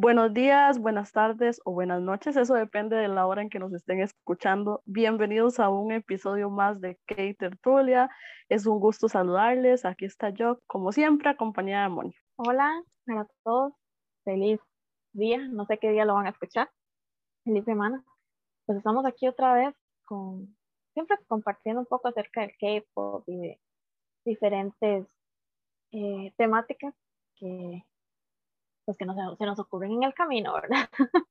[0.00, 3.72] Buenos días, buenas tardes o buenas noches, eso depende de la hora en que nos
[3.72, 4.80] estén escuchando.
[4.84, 8.08] Bienvenidos a un episodio más de Kate Tertulia.
[8.48, 9.84] Es un gusto saludarles.
[9.84, 12.14] Aquí está yo, como siempre, acompañada de Moni.
[12.36, 13.72] Hola a todos,
[14.22, 14.60] feliz
[15.14, 16.70] día, no sé qué día lo van a escuchar,
[17.42, 18.04] feliz semana.
[18.66, 19.74] Pues estamos aquí otra vez
[20.04, 20.56] con,
[20.94, 23.60] siempre compartiendo un poco acerca del K-pop y de
[24.24, 25.08] diferentes
[25.90, 26.94] eh, temáticas
[27.34, 27.84] que
[28.88, 30.88] pues que no se, se, nos ocurren en el camino, ¿verdad?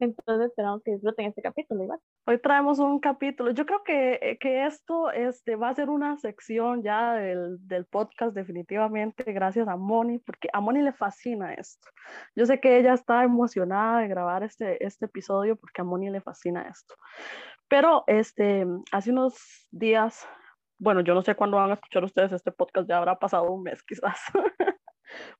[0.00, 2.00] Entonces esperamos que disfruten este capítulo igual.
[2.26, 6.16] Hoy traemos un capítulo, yo creo que, eh, que esto este, va a ser una
[6.16, 11.86] sección ya del, del, podcast definitivamente, gracias a Moni, porque a Moni le fascina esto.
[12.34, 16.20] Yo sé que ella está emocionada de grabar este, este episodio porque a Moni le
[16.20, 16.96] fascina esto.
[17.68, 20.26] Pero este, hace unos días,
[20.76, 23.62] bueno, yo no sé cuándo van a escuchar ustedes este podcast, ya habrá pasado un
[23.62, 24.18] mes quizás.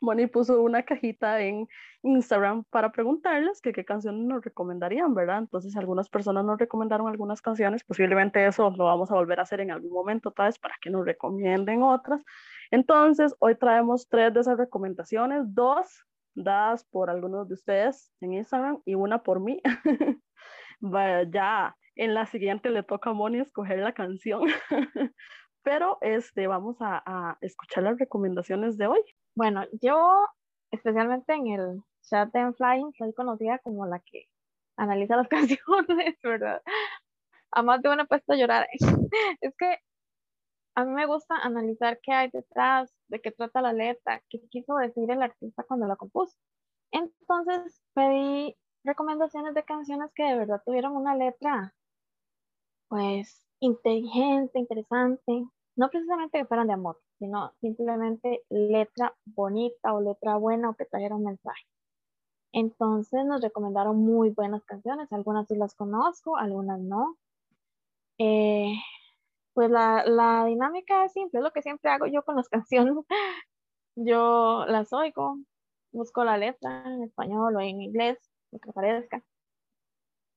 [0.00, 1.66] Moni puso una cajita en
[2.02, 5.38] Instagram para preguntarles que qué canciones nos recomendarían, ¿verdad?
[5.38, 9.60] Entonces algunas personas nos recomendaron algunas canciones, posiblemente eso lo vamos a volver a hacer
[9.60, 12.22] en algún momento otra vez para que nos recomienden otras.
[12.70, 18.80] Entonces hoy traemos tres de esas recomendaciones, dos dadas por algunos de ustedes en Instagram
[18.84, 19.60] y una por mí.
[21.32, 24.42] ya en la siguiente le toca a Moni escoger la canción.
[25.66, 29.00] Pero este, vamos a, escuchar las recomendaciones de hoy.
[29.34, 30.14] Bueno, yo
[30.70, 34.28] especialmente en el chat de Flying soy conocida como la que
[34.76, 35.26] analiza las
[35.58, 36.62] canciones, ¿verdad?
[37.50, 38.68] A más de una puesto a llorar.
[39.40, 39.78] es que
[40.76, 44.76] a mí me gusta analizar qué hay detrás, de qué trata la letra, qué quiso
[44.76, 46.38] decir el artista cuando la compuso.
[46.92, 51.74] Entonces pedí recomendaciones de canciones que de verdad tuvieron una letra,
[52.86, 55.44] pues, inteligente, interesante,
[55.76, 60.86] no precisamente que fueran de amor, sino simplemente letra bonita o letra buena o que
[60.86, 61.64] trajera un mensaje.
[62.52, 67.16] Entonces nos recomendaron muy buenas canciones, algunas sí las conozco, algunas no.
[68.18, 68.74] Eh,
[69.52, 72.94] pues la, la, dinámica es simple, es lo que siempre hago yo con las canciones.
[73.96, 75.38] Yo las oigo,
[75.92, 78.18] busco la letra en español o en inglés,
[78.52, 79.22] lo que parezca,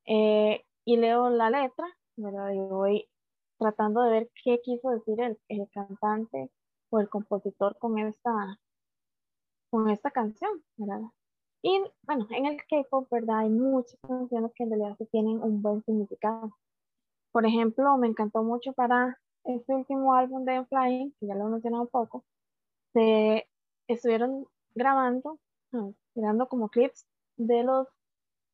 [0.06, 1.86] eh, y leo la letra,
[2.20, 2.52] ¿verdad?
[2.52, 3.10] Y voy
[3.58, 6.50] tratando de ver qué quiso decir el, el cantante
[6.90, 8.60] o el compositor con esta,
[9.70, 11.02] con esta canción, ¿verdad?
[11.62, 13.40] Y bueno, en el K-pop, ¿verdad?
[13.40, 16.56] Hay muchas canciones que en realidad tienen un buen significado.
[17.32, 21.52] Por ejemplo, me encantó mucho para este último álbum de Flying, que ya lo he
[21.52, 22.24] mencionado un poco,
[22.94, 23.48] se
[23.88, 25.40] estuvieron grabando,
[26.16, 27.06] grabando como clips
[27.38, 27.88] de los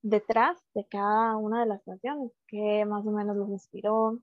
[0.06, 4.20] detrás de cada una de las canciones, que más o menos los inspiró,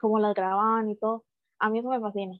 [0.00, 1.24] cómo las grababan y todo.
[1.60, 2.38] A mí eso me fascina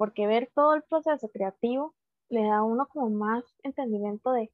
[0.00, 1.94] porque ver todo el proceso creativo
[2.30, 4.50] le da a uno como más entendimiento de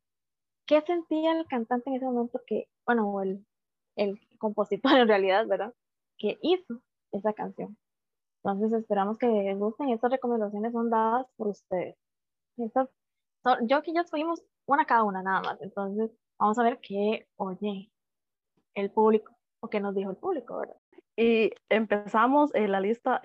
[0.67, 3.47] qué sentía el cantante en ese momento que, bueno, el,
[3.95, 5.73] el compositor en realidad, ¿verdad?
[6.19, 7.77] Que hizo esa canción.
[8.43, 9.91] Entonces esperamos que les gusten.
[9.91, 11.97] Estas recomendaciones son dadas por ustedes.
[12.57, 12.89] Estas,
[13.63, 15.63] yo que ya fuimos una cada una nada más.
[15.63, 17.91] Entonces vamos a ver qué oye
[18.75, 20.77] el público o qué nos dijo el público, ¿verdad?
[21.17, 23.21] Y empezamos en la lista,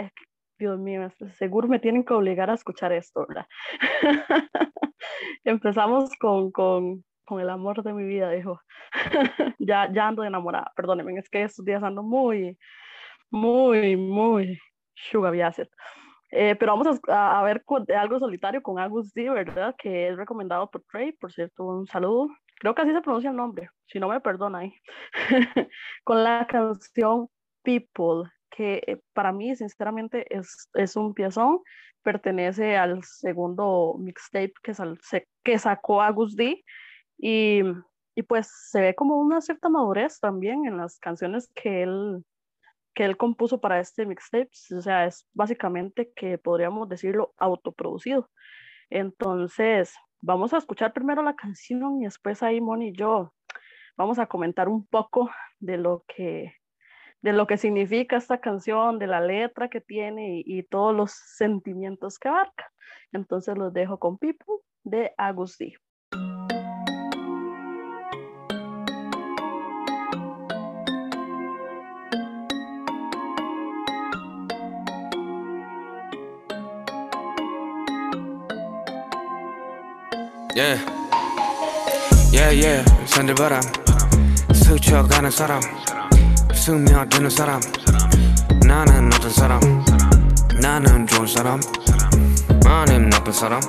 [0.58, 3.48] Dios mío, seguro me tienen que obligar a escuchar esto, ¿verdad?
[5.44, 8.62] Empezamos con, con, con, el amor de mi vida, dijo.
[9.60, 12.58] ya, ya ando enamorada, perdónenme, es que estos días ando muy,
[13.30, 14.60] muy, muy
[14.94, 15.34] sugar
[16.34, 17.64] eh, pero vamos a, a, ver
[17.98, 19.76] algo solitario con Agus D, ¿verdad?
[19.78, 22.30] Que es recomendado por Trey, por cierto, un saludo.
[22.62, 24.76] Creo que así se pronuncia el nombre, si no me perdona ahí.
[26.04, 27.28] con la canción
[27.64, 31.60] People que eh, para mí sinceramente es, es un piezón,
[32.04, 34.74] pertenece al segundo mixtape que,
[35.44, 36.64] que sacó Agus D
[37.18, 37.62] y,
[38.14, 42.24] y, pues se ve como una cierta madurez también en las canciones que él,
[42.94, 48.30] que él compuso para este mixtape, o sea, es básicamente que podríamos decirlo autoproducido.
[48.92, 53.34] Entonces, vamos a escuchar primero la canción y después ahí Moni y yo
[53.98, 55.30] vamos a comentar un poco
[55.60, 56.54] de lo que
[57.22, 62.18] de lo que significa esta canción, de la letra que tiene y, todos los sentimientos
[62.18, 62.72] que abarca.
[63.12, 65.76] Entonces los dejo con People de Agustí.
[80.54, 80.78] Yeah,
[82.34, 83.06] yeah, yeah.
[83.06, 83.62] 산들바람
[84.54, 85.62] 스쳐가는 사람
[86.54, 87.62] 스며드는 사람
[88.66, 89.62] 나는 어떤 사람
[90.62, 91.62] 나는 좋은 사람
[92.66, 93.62] 아님 나쁜 사람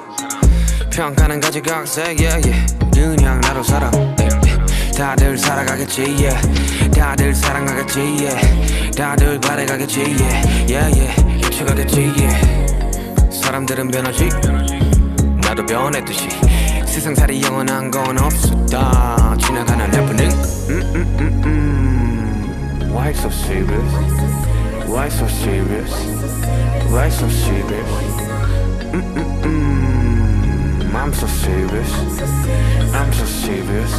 [0.91, 2.77] 평가는 가지각색 yeah, yeah.
[2.93, 3.91] 그냥 나로 살아.
[4.97, 6.91] 다들 살아가겠지 yeah.
[6.91, 8.97] 다들 사랑하겠지 yeah.
[8.97, 10.67] 다들 바래가겠지 yeah.
[10.69, 11.47] yeah, yeah.
[11.47, 13.33] 잊혀가겠지 yeah.
[13.41, 14.29] 사람들은 변하지
[15.43, 16.29] 나도 변했듯이
[16.92, 20.30] 세상살이 영원한 건 없었다 지나가는 해프닝
[20.70, 22.92] 음, 음, 음, 음.
[22.92, 23.94] Why so serious?
[24.88, 25.94] Why so serious?
[26.90, 27.92] Why so serious?
[28.92, 29.68] Mm, mm, mm.
[31.08, 31.94] I'm so serious
[32.94, 33.94] I'm so serious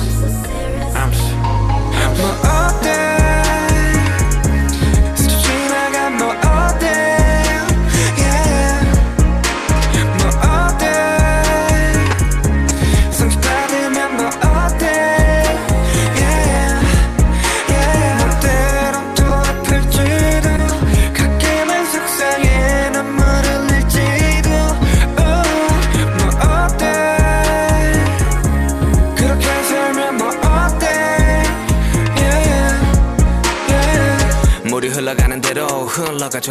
[0.94, 1.34] I'm so,
[1.94, 3.01] I'm so.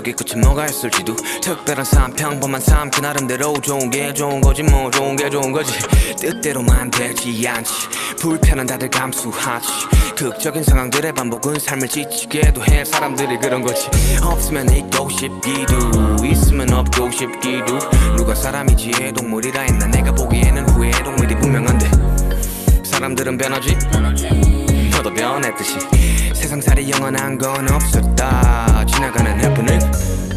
[0.03, 4.91] 저기 끝이 뭐가 있을지도 특별한 삶 평범한 삶 그 나름대로 좋은 게 좋은 거지 뭐
[4.91, 5.73] 좋은 게 좋은 거지.
[6.19, 7.73] 뜻대로만 되지 않지.
[8.19, 9.69] 불편은 다들 감수하지.
[10.17, 12.85] 극적인 상황들의 반복은 삶을 지치게도 해.
[12.85, 13.89] 사람들이 그런 거지.
[14.21, 17.79] 없으면 있고 싶기도 있으면 없고 싶기도.
[18.17, 19.87] 누가 사람이지 동물이라 했나?
[19.87, 21.89] 내가 보기에는 후회 동물이 분명한데.
[22.83, 23.77] 사람들은 변하지.
[24.91, 25.79] 너도 변했듯이
[26.43, 28.85] 세상살이 영원한 건 없었다.
[28.87, 29.79] 지나가는 해프닝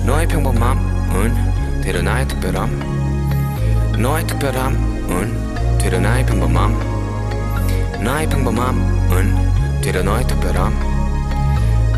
[0.05, 3.95] 너의 평범함은 되려 나의 특별함.
[3.97, 8.03] 너의 특별함은 되려 나의 평범함.
[8.03, 10.73] 나의 평범함은 되려 너의 특별함.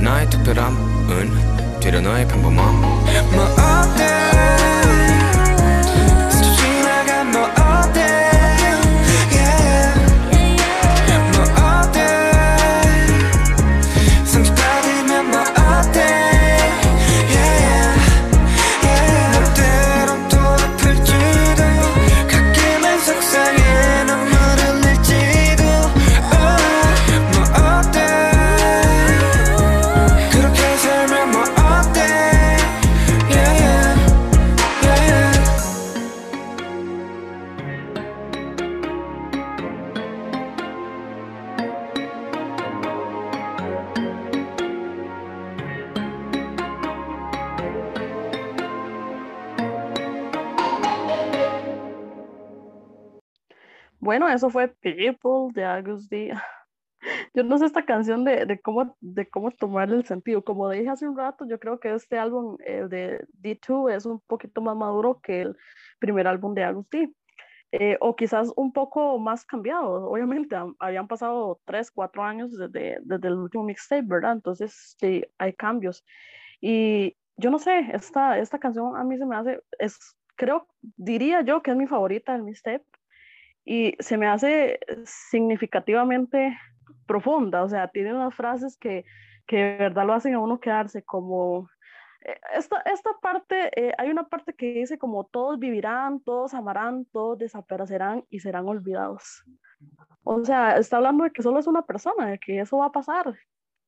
[0.02, 2.82] 나의 특별함은 되려 너의 평범함.
[3.34, 4.67] 뭐어
[54.08, 56.32] Bueno, eso fue People de Agus D.
[57.34, 60.46] Yo no sé esta canción de, de, cómo, de cómo tomarle el sentido.
[60.46, 64.22] Como dije hace un rato, yo creo que este álbum, el de D2, es un
[64.22, 65.58] poquito más maduro que el
[66.00, 67.14] primer álbum de Agus D.
[67.74, 70.10] Eh, o quizás un poco más cambiado.
[70.10, 74.32] Obviamente, habían pasado 3, 4 años desde, desde el último mixtape, ¿verdad?
[74.32, 76.06] Entonces, sí, hay cambios.
[76.62, 80.66] Y yo no sé, esta, esta canción a mí se me hace, es, creo,
[80.96, 82.86] diría yo que es mi favorita del mixtape
[83.70, 86.58] y se me hace significativamente
[87.06, 89.04] profunda, o sea, tiene unas frases que,
[89.46, 91.70] que de verdad lo hacen a uno quedarse como...
[92.22, 97.06] eh, Esta, esta parte, eh, hay una parte que dice como todos vivirán, todos amarán,
[97.12, 99.44] todos desaparecerán y serán olvidados.
[100.24, 102.92] O sea, está hablando de que solo es una persona, de que eso va a
[102.94, 103.36] pasar,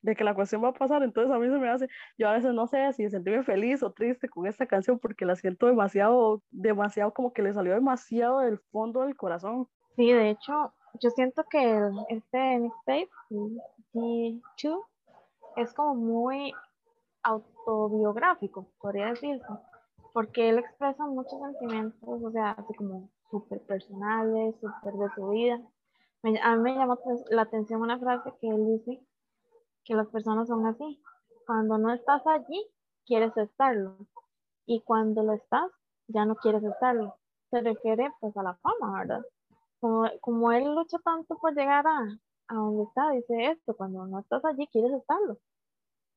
[0.02, 1.04] de que la cuestión va a pasar.
[1.04, 1.88] Entonces a mí se me hace,
[2.18, 5.36] yo a veces no sé si sentirme feliz o triste con esta canción porque la
[5.36, 9.68] siento demasiado, demasiado como que le salió demasiado del fondo del corazón.
[9.96, 13.10] Sí, de hecho, yo siento que el- este mixtape,
[13.94, 14.80] D2,
[15.58, 16.54] es como muy
[17.24, 19.46] autobiográfico, podría decirse,
[20.14, 25.60] porque él expresa muchos sentimientos, o sea, así como súper personales, súper de su vida.
[26.24, 26.98] Me- a mí me llamó
[27.30, 29.02] la atención una frase que él dice,
[29.84, 31.02] que las personas son así.
[31.46, 32.66] Cuando no estás allí,
[33.06, 33.98] quieres estarlo.
[34.66, 35.72] Y cuando lo estás,
[36.08, 37.16] ya no quieres estarlo.
[37.50, 39.22] Se refiere pues a la fama, ¿verdad?
[39.80, 42.00] Como, como él lucha tanto por llegar a,
[42.50, 45.38] a donde está, dice esto, cuando no estás allí, quieres estarlo.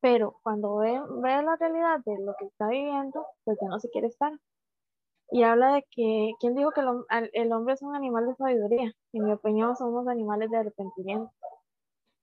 [0.01, 3.91] Pero cuando ve, ve la realidad de lo que está viviendo, pues ya no se
[3.91, 4.33] quiere estar.
[5.31, 8.93] Y habla de que, ¿quién dijo que el, el hombre es un animal de sabiduría?
[9.13, 11.31] En mi opinión, somos animales de arrepentimiento.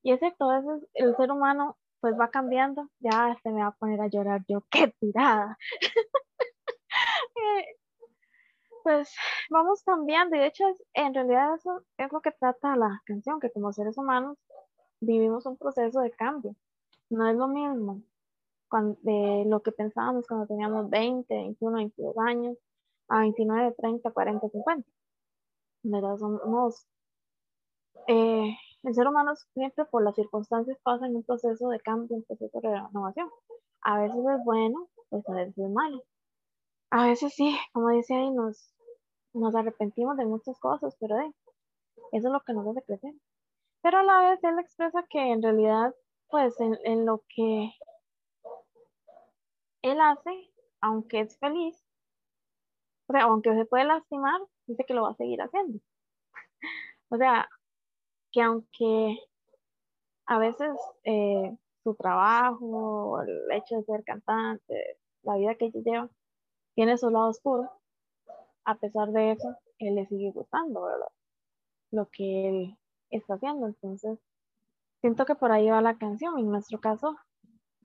[0.03, 3.67] Y es cierto, a veces el ser humano pues va cambiando, ya se me va
[3.67, 5.57] a poner a llorar yo, qué tirada.
[7.35, 7.75] Eh,
[8.83, 9.13] pues
[9.49, 13.39] vamos cambiando y de hecho es- en realidad eso es lo que trata la canción,
[13.39, 14.37] que como seres humanos
[15.01, 16.55] vivimos un proceso de cambio.
[17.09, 18.01] No es lo mismo
[18.69, 22.57] cuan- de lo que pensábamos cuando teníamos 20, 21, 22 años,
[23.09, 24.89] a 29, 30, 40, 50.
[25.83, 26.17] ¿Verdad?
[26.17, 26.87] Somos,
[28.07, 32.23] eh, el ser humano siempre por las circunstancias pasa en un proceso de cambio, un
[32.23, 33.29] proceso de renovación.
[33.81, 36.03] A veces es bueno, pues a veces es malo.
[36.91, 38.73] A veces sí, como dice ahí, nos,
[39.33, 41.33] nos arrepentimos de muchas cosas, pero eso
[42.11, 43.13] es lo que nos hace crecer.
[43.81, 45.93] Pero a la vez él expresa que en realidad,
[46.29, 47.71] pues en, en lo que
[49.81, 51.83] él hace, aunque es feliz,
[53.07, 55.79] o sea, aunque se puede lastimar, dice que lo va a seguir haciendo.
[57.11, 57.49] O sea,
[58.31, 59.17] que aunque
[60.25, 60.69] a veces
[61.03, 66.09] eh, su trabajo, el hecho de ser cantante, la vida que ella lleva,
[66.75, 67.71] tiene su lado oscuro,
[68.65, 71.07] a pesar de eso, él le sigue gustando, ¿verdad?
[71.91, 72.77] Lo que él
[73.09, 73.67] está haciendo.
[73.67, 74.19] Entonces,
[75.01, 76.37] siento que por ahí va la canción.
[76.37, 77.17] En nuestro caso,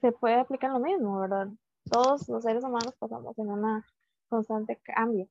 [0.00, 1.48] se puede aplicar lo mismo, ¿verdad?
[1.90, 3.86] Todos los seres humanos pasamos en una
[4.28, 5.28] constante cambio.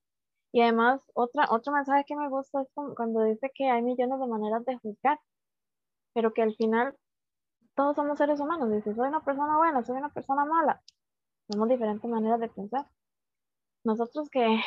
[0.54, 4.28] Y además, otra, otro mensaje que me gusta es cuando dice que hay millones de
[4.28, 5.20] maneras de juzgar,
[6.14, 6.96] pero que al final
[7.76, 8.72] todos somos seres humanos.
[8.72, 10.84] Dice, soy una persona buena, soy una persona mala.
[11.48, 12.88] Tenemos diferentes maneras de pensar.
[13.84, 14.62] Nosotros que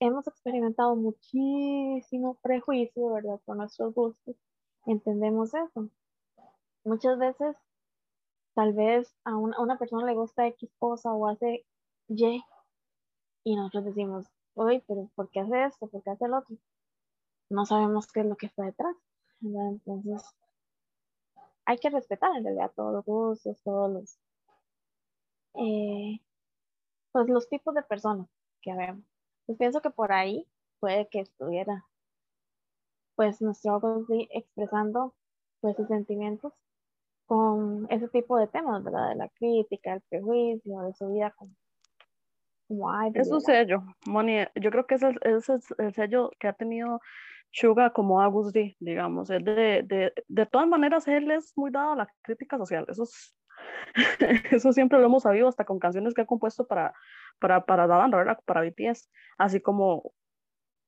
[0.00, 3.38] hemos experimentado muchísimo prejuicio, ¿verdad?
[3.44, 4.34] Por nuestros gustos,
[4.86, 5.90] entendemos eso.
[6.84, 7.54] Muchas veces,
[8.54, 11.66] tal vez a una, a una persona le gusta X cosa o hace
[12.08, 12.42] Y,
[13.44, 15.86] y nosotros decimos, oye, pero ¿por qué hace esto?
[15.88, 16.56] ¿Por qué hace el otro?
[17.50, 18.96] No sabemos qué es lo que está detrás.
[19.40, 20.22] Entonces,
[21.64, 24.18] hay que respetar en realidad todos los gustos, todos los,
[25.54, 26.20] eh,
[27.12, 28.28] pues los tipos de personas
[28.62, 29.04] que vemos.
[29.46, 30.46] Pues pienso que por ahí
[30.80, 31.86] puede que estuviera,
[33.16, 35.14] pues nuestro expresando
[35.60, 36.52] pues sus sentimientos
[37.26, 39.10] con ese tipo de temas, ¿verdad?
[39.10, 41.54] De la crítica, el prejuicio, de su vida como
[43.14, 44.44] es un sello, Moni.
[44.54, 45.48] Yo creo que ese, es
[45.78, 47.00] el sello que ha tenido
[47.50, 49.30] Suga como Agus digamos.
[49.30, 52.84] Es de, de, de, todas maneras, él es muy dado a la crítica social.
[52.88, 53.04] Eso,
[54.50, 56.92] eso siempre lo hemos sabido, hasta con canciones que ha compuesto para,
[57.38, 58.38] para, para ¿verdad?
[58.44, 60.12] Para BTS, así como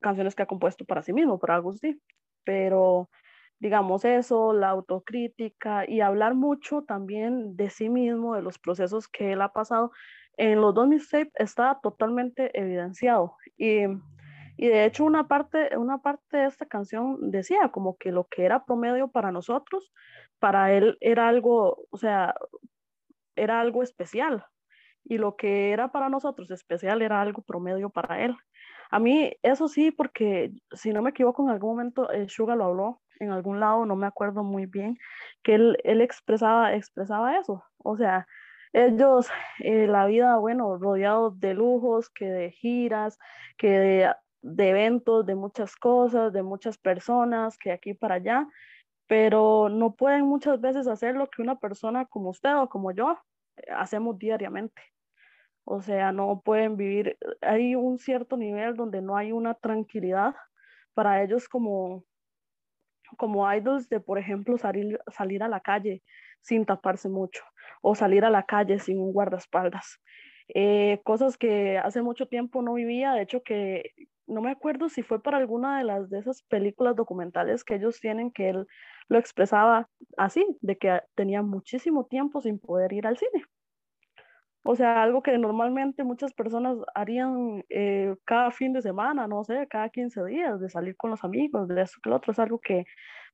[0.01, 1.81] canciones que ha compuesto para sí mismo, para Agus
[2.45, 3.09] Pero
[3.59, 9.33] digamos eso, la autocrítica y hablar mucho también de sí mismo, de los procesos que
[9.33, 9.93] él ha pasado
[10.41, 13.37] en los dos mixtapes está totalmente evidenciado.
[13.59, 13.85] Y,
[14.57, 18.45] y, de hecho una parte, una parte de esta canción decía como que lo que
[18.47, 19.93] era promedio para nosotros,
[20.39, 22.35] para él era algo, o sea,
[23.37, 24.47] era algo especial.
[25.05, 28.35] Y lo que era para nosotros especial era algo promedio para él.
[28.91, 32.65] A mí, eso sí, porque si no me equivoco, en algún momento eh, Suga lo
[32.65, 34.97] habló en algún lado, no me acuerdo muy bien,
[35.43, 37.63] que él, él expresaba, expresaba eso.
[37.77, 38.27] O sea,
[38.73, 39.29] ellos,
[39.61, 43.19] eh, la vida, bueno, rodeados de lujos, que de giras,
[43.59, 48.47] que de, de, eventos, de muchas cosas, de muchas personas, que aquí para allá,
[49.07, 53.19] pero no pueden muchas veces hacer lo que una persona como usted o como yo
[53.57, 54.83] eh, hacemos diariamente.
[55.65, 60.35] O sea, no pueden vivir, hay un cierto nivel donde no hay una tranquilidad
[60.95, 62.05] para ellos como,
[63.17, 66.03] como idols de, por ejemplo, salir, salir a la calle
[66.41, 67.43] sin taparse mucho
[67.81, 70.01] o salir a la calle sin un guardaespaldas.
[70.55, 73.93] Eh, cosas que hace mucho tiempo no vivía, de hecho que
[74.27, 78.01] no me acuerdo si fue para alguna de las de esas películas documentales que ellos
[78.01, 78.67] tienen que él
[79.09, 83.45] lo expresaba así, de que tenía muchísimo tiempo sin poder ir al cine.
[84.63, 89.67] O sea, algo que normalmente muchas personas harían eh, cada fin de semana, no sé,
[89.69, 92.61] cada 15 días, de salir con los amigos, de eso que lo otro, es algo
[92.61, 92.85] que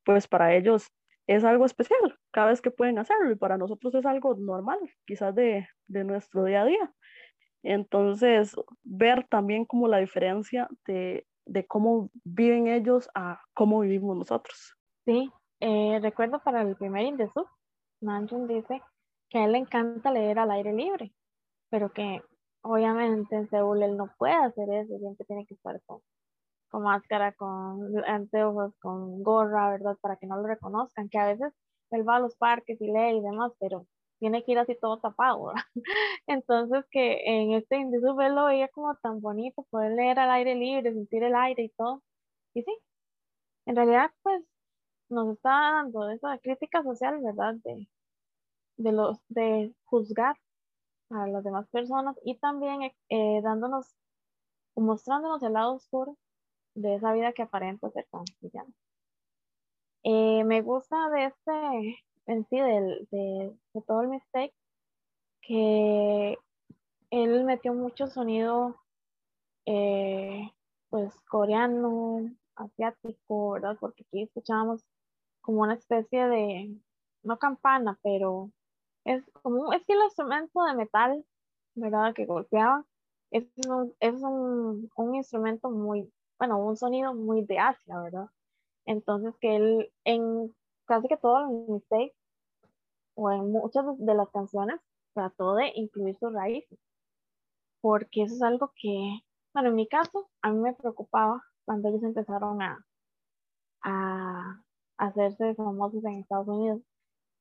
[0.04, 0.88] pues para ellos
[1.26, 5.34] es algo especial cada vez que pueden hacerlo y para nosotros es algo normal, quizás
[5.34, 6.92] de, de nuestro día a día.
[7.62, 8.54] Entonces,
[8.84, 14.76] ver también como la diferencia de, de cómo viven ellos a cómo vivimos nosotros.
[15.04, 15.30] Sí,
[15.60, 17.46] eh, recuerdo para el primer Indesub,
[18.00, 18.82] Nanjun dice
[19.30, 21.12] que a él le encanta leer al aire libre,
[21.70, 22.22] pero que
[22.62, 26.00] obviamente en Seúl él no puede hacer eso, siempre tiene que estar con
[26.68, 29.96] con máscara, con anteojos, con gorra, ¿verdad?
[30.00, 31.52] Para que no lo reconozcan, que a veces
[31.90, 33.86] él va a los parques y lee y demás, pero
[34.18, 35.62] tiene que ir así todo tapado, ¿verdad?
[36.26, 40.92] Entonces que en este él lo veía como tan bonito, poder leer al aire libre,
[40.92, 42.02] sentir el aire y todo.
[42.54, 42.78] Y sí,
[43.66, 44.42] en realidad pues
[45.10, 47.54] nos está dando esa crítica social, ¿verdad?
[47.64, 47.88] De,
[48.78, 50.36] de, los, de juzgar
[51.10, 53.94] a las demás personas y también eh, dándonos,
[54.76, 56.16] mostrándonos el lado oscuro
[56.76, 58.74] de esa vida que aparenta ser tan brillante.
[60.04, 64.54] Eh, me gusta de este, en sí, de, de, todo el mistake,
[65.42, 66.38] que
[67.10, 68.76] él metió mucho sonido,
[69.64, 70.50] eh,
[70.90, 73.76] pues, coreano, asiático, ¿verdad?
[73.80, 74.84] Porque aquí escuchábamos
[75.40, 76.76] como una especie de,
[77.22, 78.50] no campana, pero
[79.04, 81.24] es como un de instrumento de metal,
[81.74, 82.14] ¿verdad?
[82.14, 82.84] Que golpeaba.
[83.30, 88.26] Es, un, es un, un instrumento muy, bueno, un sonido muy de Asia, ¿verdad?
[88.86, 90.54] Entonces que él en
[90.86, 92.14] casi que todos los mistakes
[93.14, 94.80] o en muchas de las canciones
[95.14, 96.78] trató de incluir sus raíces,
[97.80, 99.20] porque eso es algo que,
[99.54, 102.84] bueno, en mi caso, a mí me preocupaba cuando ellos empezaron a,
[103.82, 104.62] a
[104.98, 106.82] hacerse famosos en Estados Unidos,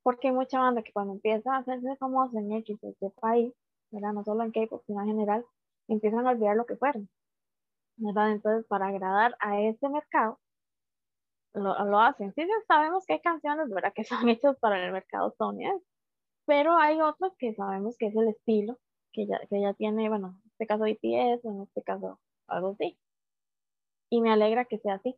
[0.03, 3.53] porque hay mucha banda que cuando empieza a hacerse famosa en X o este país,
[3.91, 4.13] ¿verdad?
[4.13, 5.45] no solo en K-pop, sino en general,
[5.87, 7.09] empiezan a olvidar lo que fueron.
[7.97, 10.39] Entonces, para agradar a ese mercado,
[11.53, 12.33] lo, hacen.
[12.33, 13.93] Sí, sabemos que hay canciones, ¿verdad?
[13.93, 15.85] Que son hechas para el mercado estadounidense,
[16.45, 18.77] pero hay otros que sabemos que es el estilo
[19.13, 22.97] que ya, que ya tiene, bueno, en este caso BTS, en este caso algo así.
[24.09, 25.15] Y me alegra que sea así,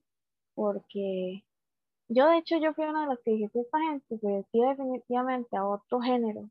[0.55, 1.43] porque
[2.09, 4.69] yo de hecho yo fui una de las que dije, si esta gente se decide
[4.69, 6.49] definitivamente a otro género,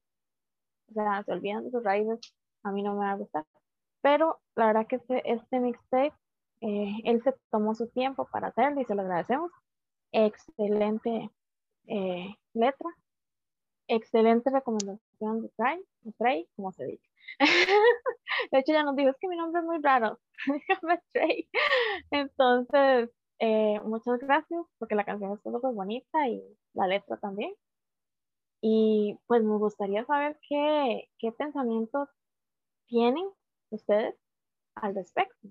[0.90, 2.21] o sea, se olvidan de sus raíces,
[2.62, 3.45] a mí no me va a gustar.
[4.06, 6.14] Pero la verdad que este, este mixtape,
[6.60, 9.50] eh, él se tomó su tiempo para hacerlo y se lo agradecemos
[10.12, 11.28] excelente
[11.88, 12.88] eh, letra,
[13.88, 17.10] excelente recomendación de Trey, de como se dice.
[18.52, 21.48] de hecho, ya nos dijo, es que mi nombre es muy raro, dígame Trey.
[22.12, 23.10] Entonces,
[23.40, 26.44] eh, muchas gracias, porque la canción es súper bonita y
[26.75, 27.52] la letra también.
[28.60, 32.08] Y pues me gustaría saber qué, qué pensamientos
[32.86, 33.26] tienen
[33.70, 34.14] ustedes
[34.75, 35.49] al respecto.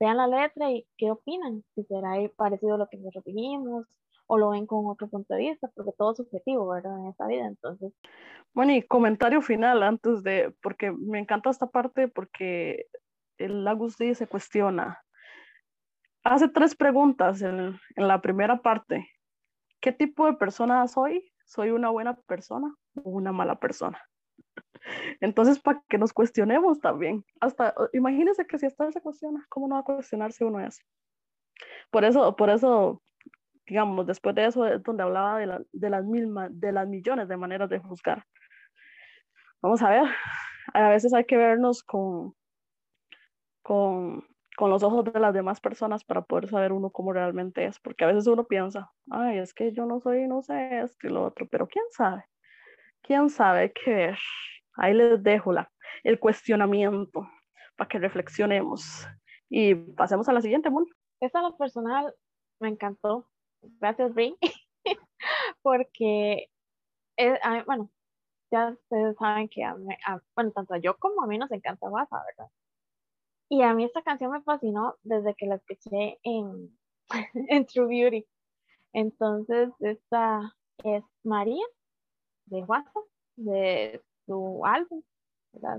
[0.00, 3.86] Vean la letra y qué opinan, si será parecido a lo que nosotros dijimos
[4.26, 6.98] o lo ven con otro punto de vista, porque todo es subjetivo, ¿verdad?
[6.98, 7.92] En esta vida, entonces.
[8.54, 12.86] Bueno, y comentario final antes de, porque me encanta esta parte porque
[13.36, 15.02] el Agustín se cuestiona.
[16.22, 19.06] Hace tres preguntas en la primera parte.
[19.80, 21.30] ¿Qué tipo de persona soy?
[21.44, 24.00] ¿Soy una buena persona o una mala persona?
[25.20, 27.24] Entonces, para que nos cuestionemos también.
[27.40, 30.82] Hasta, imagínense que si hasta se cuestiona, ¿cómo no va a cuestionarse uno eso?
[31.90, 33.02] Por eso, por eso,
[33.66, 37.28] digamos, después de eso es donde hablaba de, la, de, las mismas, de las millones
[37.28, 38.24] de maneras de juzgar.
[39.62, 40.04] Vamos a ver,
[40.74, 42.34] a veces hay que vernos con,
[43.62, 47.78] con, con los ojos de las demás personas para poder saber uno cómo realmente es,
[47.80, 51.10] porque a veces uno piensa, ay, es que yo no soy, no sé esto y
[51.10, 52.24] lo otro, pero quién sabe,
[53.06, 54.18] quién sabe qué es
[54.76, 55.70] Ahí les dejo la,
[56.02, 57.28] el cuestionamiento
[57.76, 59.06] para que reflexionemos.
[59.48, 60.86] Y pasemos a la siguiente, Mon.
[61.20, 62.12] Esta lo personal
[62.60, 63.30] me encantó.
[63.62, 64.36] Gracias, Bri.
[65.62, 66.48] Porque,
[67.66, 67.90] bueno,
[68.50, 69.76] ya ustedes saben que, a
[70.34, 72.50] bueno, tanto yo como a mí nos encanta Baza, ¿verdad?
[73.48, 76.76] Y a mí esta canción me fascinó desde que la escuché en,
[77.48, 78.26] en True Beauty.
[78.92, 81.64] Entonces, esta es María
[82.46, 83.04] de WhatsApp,
[83.36, 85.02] de su álbum.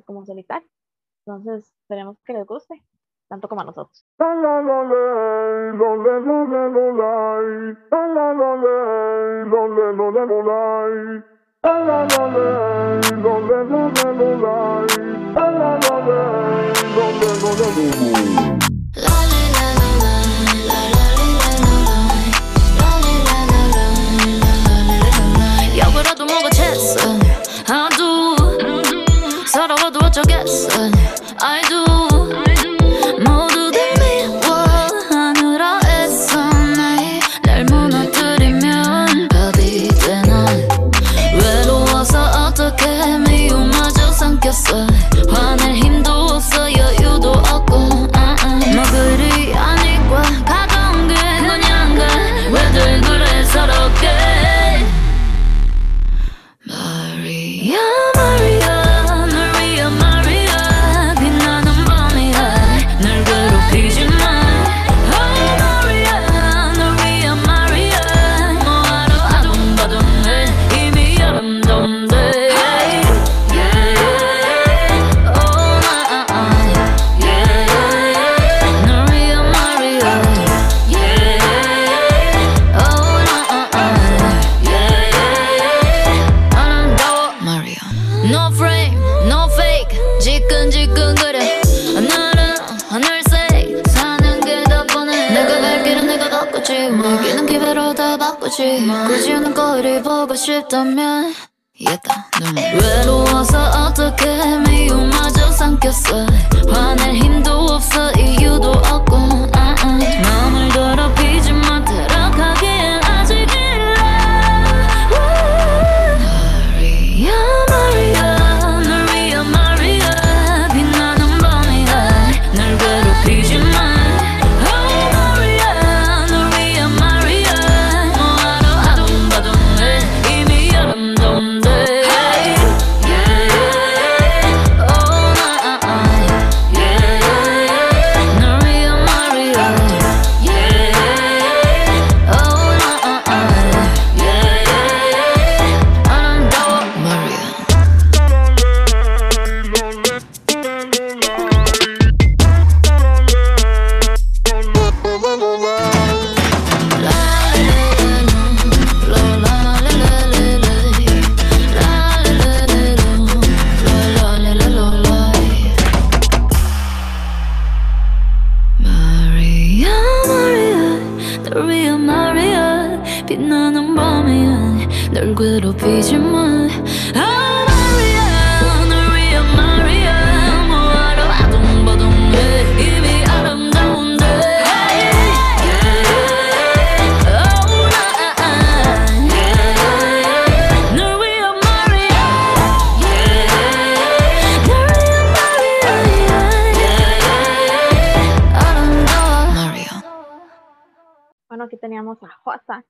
[0.06, 0.68] Como solitario.
[1.26, 2.82] Entonces, esperemos que les guste,
[3.28, 4.06] tanto como a nosotros.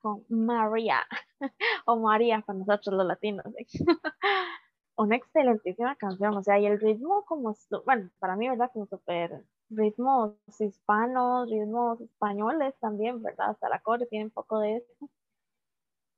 [0.06, 1.04] Con María,
[1.86, 3.44] o María para nosotros los latinos.
[4.96, 8.70] Una excelentísima canción, o sea, y el ritmo como, bueno, para mí, ¿verdad?
[8.72, 13.50] Como súper ritmos hispanos, ritmos españoles también, ¿verdad?
[13.50, 15.10] Hasta la corte tiene un poco de eso.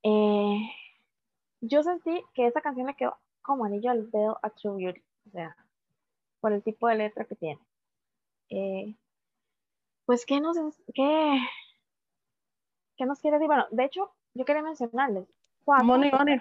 [0.02, 0.70] Eh,
[1.62, 5.56] yo sentí que esa canción le quedó como anillo al dedo a True o sea,
[6.40, 7.60] por el tipo de letra que tiene.
[8.50, 8.94] Eh,
[10.04, 10.56] pues, ¿qué nos,
[10.94, 11.40] qué,
[12.98, 13.46] ¿Qué nos quiere decir?
[13.46, 15.26] Bueno, de hecho, yo quería mencionarles.
[15.64, 16.40] Juaco, Moni, Moni.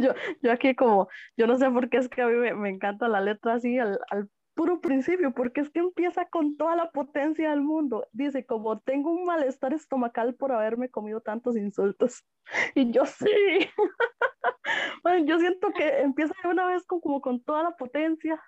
[0.00, 2.70] Yo, yo aquí como, yo no sé por qué es que a mí me, me
[2.70, 6.90] encanta la letra así al, al puro principio, porque es que empieza con toda la
[6.90, 8.06] potencia del mundo.
[8.12, 12.24] Dice, como tengo un malestar estomacal por haberme comido tantos insultos.
[12.74, 13.26] Y yo sí.
[15.02, 18.42] Bueno, yo siento que empieza de una vez con, como con toda la potencia.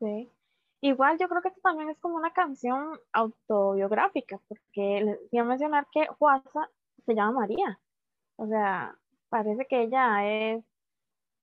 [0.00, 0.30] sí.
[0.80, 5.46] Igual yo creo que esto también es como una canción autobiográfica, porque les iba a
[5.46, 6.70] mencionar que Juasa
[7.04, 7.80] se llama María.
[8.36, 8.96] O sea,
[9.28, 10.64] parece que ella es,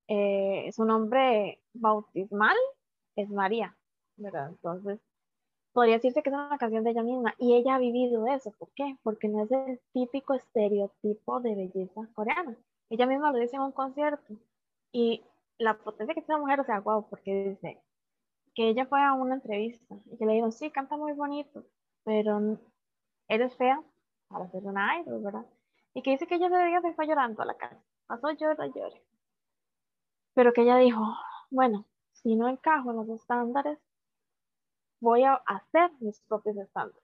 [0.07, 2.55] eh, su nombre bautismal
[3.15, 3.75] es María,
[4.17, 4.49] ¿verdad?
[4.49, 4.99] Entonces,
[5.73, 8.51] podría decirse que es una canción de ella misma y ella ha vivido eso.
[8.57, 8.97] ¿Por qué?
[9.03, 12.55] Porque no es el típico estereotipo de belleza coreana.
[12.89, 14.35] Ella misma lo dice en un concierto
[14.93, 15.23] y
[15.57, 17.81] la potencia que tiene la mujer, o sea, wow, porque dice
[18.55, 21.65] que ella fue a una entrevista y que le dijeron, sí, canta muy bonito,
[22.03, 22.57] pero
[23.27, 23.83] eres fea
[24.29, 25.45] para ser una idol, ¿verdad?
[25.93, 28.67] Y que dice que ella ese día se fue llorando a la casa, pasó llora,
[28.67, 29.01] llore.
[30.33, 31.01] Pero que ella dijo,
[31.49, 33.79] bueno, si no encajo en los estándares,
[34.99, 37.03] voy a hacer mis propios estándares.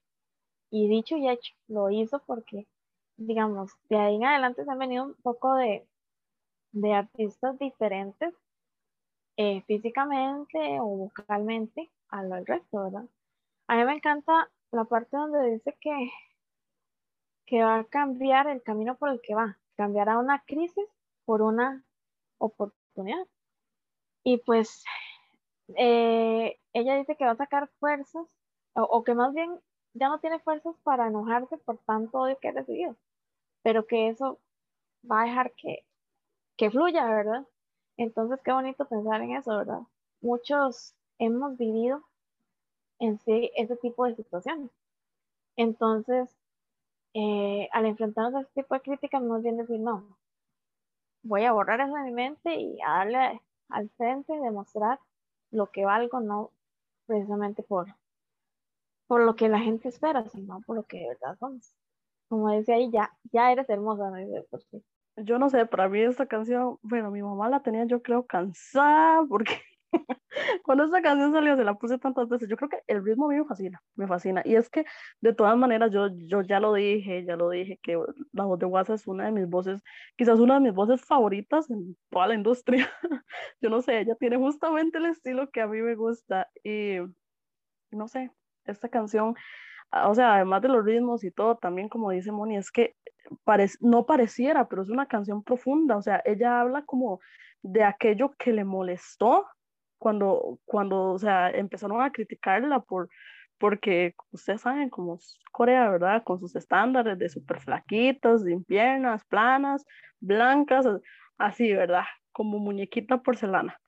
[0.69, 2.67] Y dicho y hecho, lo hizo porque,
[3.17, 5.85] digamos, de ahí en adelante se han venido un poco de,
[6.71, 8.33] de artistas diferentes
[9.43, 13.05] eh, físicamente o vocalmente a lo del resto, ¿verdad?
[13.67, 16.11] A mí me encanta la parte donde dice que,
[17.47, 20.85] que va a cambiar el camino por el que va, cambiará una crisis
[21.25, 21.83] por una
[22.37, 23.25] oportunidad.
[24.23, 24.83] Y pues
[25.75, 28.27] eh, ella dice que va a sacar fuerzas,
[28.73, 29.59] o, o que más bien
[29.93, 32.95] ya no tiene fuerzas para enojarse por tanto odio que ha recibido,
[33.63, 34.39] pero que eso
[35.09, 35.83] va a dejar que,
[36.57, 37.47] que fluya, ¿verdad?
[38.01, 39.81] Entonces, qué bonito pensar en eso, ¿verdad?
[40.21, 42.01] Muchos hemos vivido
[42.97, 44.71] en sí ese tipo de situaciones.
[45.55, 46.35] Entonces,
[47.13, 50.17] eh, al enfrentarnos a este tipo de críticas, más bien decir, no,
[51.21, 54.99] voy a borrar eso de mi mente y a darle al frente, demostrar
[55.51, 56.49] lo que valgo, no
[57.05, 57.85] precisamente por,
[59.05, 61.75] por lo que la gente espera, sino por lo que de verdad somos.
[62.29, 64.17] Como decía ahí, ya, ya eres hermosa, ¿no?
[65.17, 69.23] Yo no sé, para mí esta canción, bueno, mi mamá la tenía yo creo cansada
[69.27, 69.59] porque
[70.63, 72.49] cuando esta canción salió se la puse tantas veces.
[72.49, 74.41] Yo creo que el ritmo a mí me fascina, me fascina.
[74.45, 74.85] Y es que
[75.21, 77.99] de todas maneras yo, yo ya lo dije, ya lo dije, que
[78.31, 79.81] la voz de WhatsApp es una de mis voces,
[80.15, 82.89] quizás una de mis voces favoritas en toda la industria.
[83.61, 86.97] Yo no sé, ella tiene justamente el estilo que a mí me gusta y
[87.91, 88.31] no sé,
[88.65, 89.35] esta canción,
[89.91, 92.95] ah, o sea, además de los ritmos y todo, también como dice Moni, es que
[93.45, 97.19] parec- no pareciera, pero es una canción profunda, o sea, ella habla como
[97.61, 99.47] de aquello que le molestó
[99.97, 103.09] cuando, cuando, o sea, empezaron a criticarla por,
[103.59, 106.23] porque ustedes saben cómo es Corea, ¿verdad?
[106.23, 109.85] Con sus estándares de súper flaquitas, sin piernas, planas,
[110.19, 110.87] blancas,
[111.37, 112.05] así, ¿verdad?
[112.31, 113.79] Como muñequita porcelana.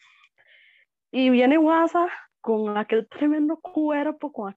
[1.11, 2.07] Y viene Guasa
[2.41, 4.49] con aquel tremendo cuerpo, con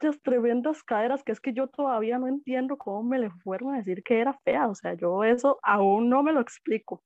[0.00, 3.78] aquellas tremendas caderas, que es que yo todavía no entiendo cómo me le fueron a
[3.78, 7.02] decir que era fea, o sea, yo eso aún no me lo explico.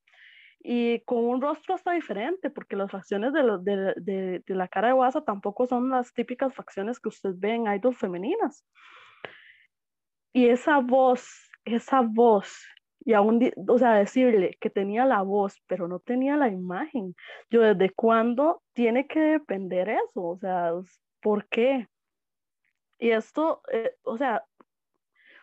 [0.60, 4.94] Y con un rostro hasta diferente, porque las facciones de, de, de- la cara de
[4.94, 8.64] Guasa tampoco son las típicas facciones que usted ve en idols femeninas.
[10.32, 12.64] Y esa voz, esa voz,
[13.04, 17.14] y aún, o sea, decirle que tenía la voz, pero no tenía la imagen.
[17.50, 20.22] Yo, ¿desde cuándo tiene que depender eso?
[20.22, 20.72] O sea,
[21.20, 21.88] ¿por qué?
[22.98, 24.44] Y esto, eh, o sea,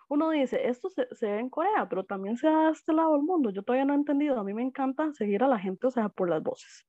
[0.10, 3.14] uno dice, esto se, se ve en Corea, pero también se da a este lado
[3.14, 3.50] del mundo.
[3.52, 4.40] Yo todavía no he entendido.
[4.40, 6.86] A mí me encanta seguir a la gente, o sea, por las voces.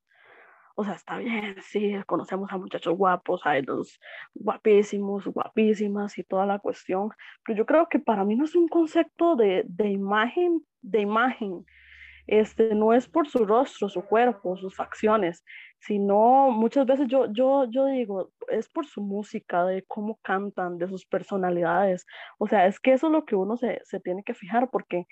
[0.75, 3.99] O sea, está bien, sí, conocemos a muchachos guapos, a los
[4.33, 7.11] guapísimos, guapísimas y toda la cuestión,
[7.45, 11.63] pero yo creo que para mí no es un concepto de, de imagen, de imagen,
[12.27, 15.43] este, no es por su rostro, su cuerpo, sus facciones,
[15.79, 20.87] sino muchas veces yo, yo, yo digo, es por su música, de cómo cantan, de
[20.87, 22.05] sus personalidades.
[22.39, 25.05] O sea, es que eso es lo que uno se, se tiene que fijar, porque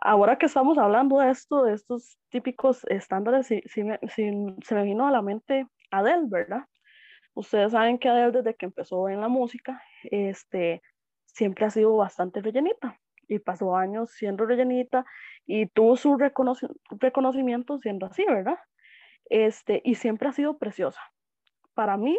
[0.00, 4.84] ahora que estamos hablando de esto, de estos típicos estándares, sí, sí me- se me
[4.84, 6.64] vino a la mente Adele, ¿verdad?
[7.34, 10.82] Ustedes saben que Adele desde que empezó en la música, este,
[11.26, 12.98] siempre ha sido bastante rellenita
[13.34, 15.04] y pasó años siendo rellenita
[15.46, 18.58] y tuvo su reconoci- reconocimiento siendo así, ¿verdad?
[19.30, 21.00] Este, y siempre ha sido preciosa.
[21.74, 22.18] Para mí,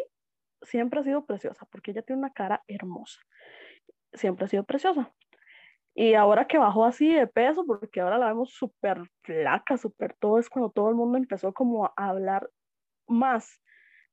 [0.62, 3.20] siempre ha sido preciosa porque ella tiene una cara hermosa.
[4.14, 5.14] Siempre ha sido preciosa.
[5.96, 10.40] Y ahora que bajó así de peso, porque ahora la vemos súper flaca, súper todo,
[10.40, 12.50] es cuando todo el mundo empezó como a hablar
[13.08, 13.62] más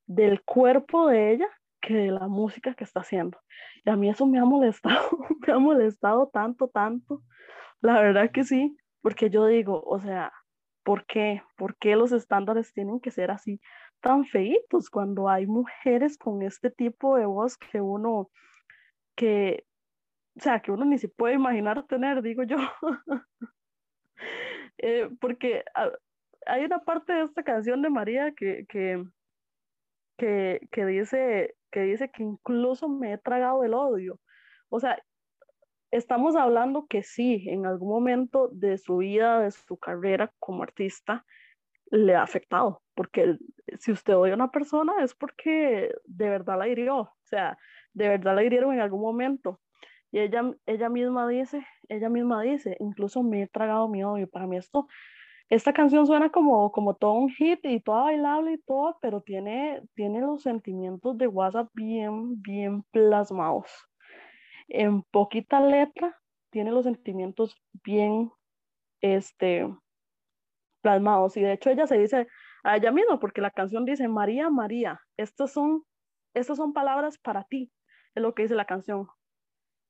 [0.05, 1.47] del cuerpo de ella
[1.81, 3.39] que de la música que está haciendo.
[3.83, 5.09] Y a mí eso me ha molestado,
[5.47, 7.23] me ha molestado tanto, tanto.
[7.81, 10.31] La verdad que sí, porque yo digo, o sea,
[10.83, 11.43] ¿por qué?
[11.57, 13.59] ¿Por qué los estándares tienen que ser así
[14.01, 18.29] tan feitos cuando hay mujeres con este tipo de voz que uno,
[19.15, 19.65] que,
[20.37, 22.57] o sea, que uno ni se puede imaginar tener, digo yo.
[24.83, 25.91] Eh, porque ah,
[26.47, 29.03] hay una parte de esta canción de María que, que,
[30.17, 34.19] que, que dice, que dice que incluso me he tragado el odio.
[34.69, 35.01] O sea,
[35.91, 41.25] estamos hablando que sí, en algún momento de su vida, de su carrera como artista,
[41.91, 43.37] le ha afectado, porque
[43.77, 47.57] si usted odia a una persona es porque de verdad la hirió, o sea,
[47.93, 49.59] de verdad la hirieron en algún momento.
[50.11, 54.29] Y ella, ella misma dice, ella misma dice, incluso me he tragado mi odio.
[54.29, 54.87] Para mí esto,
[55.51, 59.81] esta canción suena como, como todo un hit y toda bailable y todo, pero tiene,
[59.95, 63.69] tiene los sentimientos de WhatsApp bien, bien plasmados.
[64.69, 66.17] En poquita letra,
[66.51, 68.31] tiene los sentimientos bien,
[69.01, 69.67] este,
[70.79, 71.35] plasmados.
[71.35, 72.27] Y de hecho ella se dice
[72.63, 75.83] a ella misma, porque la canción dice, María, María, estas son,
[76.33, 77.69] estas son palabras para ti,
[78.15, 79.09] es lo que dice la canción.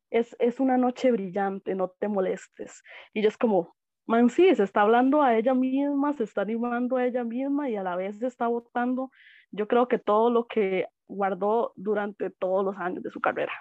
[0.10, 2.82] Es, es una noche brillante, no te molestes.
[3.14, 6.98] Y yo es como, man, sí, se está hablando a ella misma, se está animando
[6.98, 9.12] a ella misma y a la vez se está votando,
[9.52, 13.52] yo creo que todo lo que guardó durante todos los años de su carrera.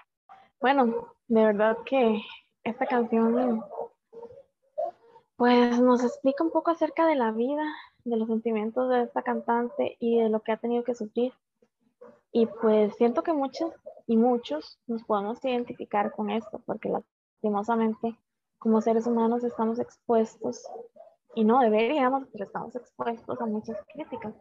[0.61, 2.21] Bueno, de verdad que
[2.65, 3.63] esta canción
[5.37, 7.65] pues nos explica un poco acerca de la vida,
[8.05, 11.33] de los sentimientos de esta cantante y de lo que ha tenido que sufrir.
[12.31, 13.73] Y pues siento que muchas
[14.07, 18.17] y muchos nos podemos identificar con esto, porque lastimosamente
[18.61, 20.65] como seres humanos estamos expuestos,
[21.35, 24.35] y no deberíamos, pero estamos expuestos a muchas críticas.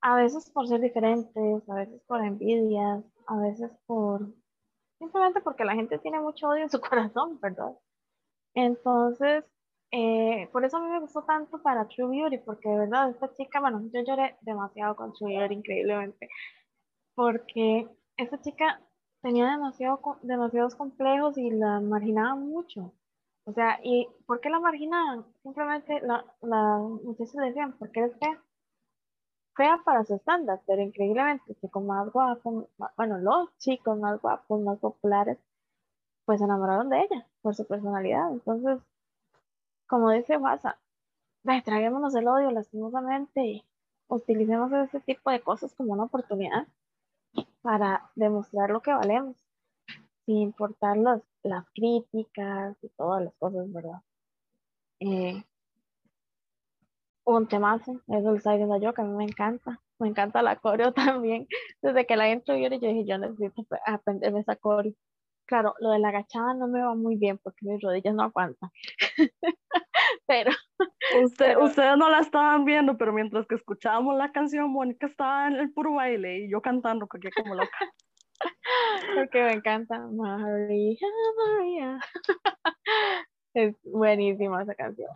[0.00, 4.28] A veces por ser diferentes, a veces por envidias, a veces por
[4.98, 7.72] simplemente porque la gente tiene mucho odio en su corazón, ¿verdad?
[8.54, 9.44] Entonces,
[9.90, 13.32] eh, por eso a mí me gustó tanto para True Beauty, porque de verdad esta
[13.34, 16.28] chica, bueno, yo lloré demasiado con True Beauty, increíblemente,
[17.14, 18.80] porque esta chica
[19.22, 22.92] tenía demasiado, demasiados complejos y la marginaban mucho.
[23.48, 25.26] O sea, ¿y por qué la marginaban?
[25.42, 28.40] Simplemente la, la muchachas decían, porque eres fea.
[29.56, 34.58] Fea para su estándar, pero increíblemente, con más guapo, ma- bueno, los chicos más guapos,
[34.62, 35.36] más populares,
[36.24, 38.32] pues se enamoraron de ella por su personalidad.
[38.32, 38.80] Entonces,
[39.88, 40.76] como dice WhatsApp,
[41.64, 43.64] traguémonos el odio lastimosamente y
[44.08, 46.68] utilicemos ese tipo de cosas como una oportunidad
[47.62, 49.36] para demostrar lo que valemos,
[50.28, 54.02] sin importar las, las críticas y todas las cosas, ¿verdad?
[55.00, 55.42] Eh,
[57.24, 60.92] un temazo, lo está diciendo yo, que a mí me encanta, me encanta la coreo
[61.24, 61.46] también.
[61.80, 64.92] Desde que la intro yo dije, yo necesito ap- aprenderme esa coreo.
[65.46, 68.70] Claro, lo de la agachada no me va muy bien porque mis rodillas no aguantan.
[70.26, 70.50] Pero
[71.24, 75.48] Usted, Pero- ustedes no la estaban viendo, pero mientras que escuchábamos la canción, Mónica estaba
[75.48, 77.78] en el puro baile y yo cantando, como loca.
[79.14, 80.98] Porque me encanta María,
[81.36, 81.98] María.
[83.54, 85.10] Es buenísima esa canción.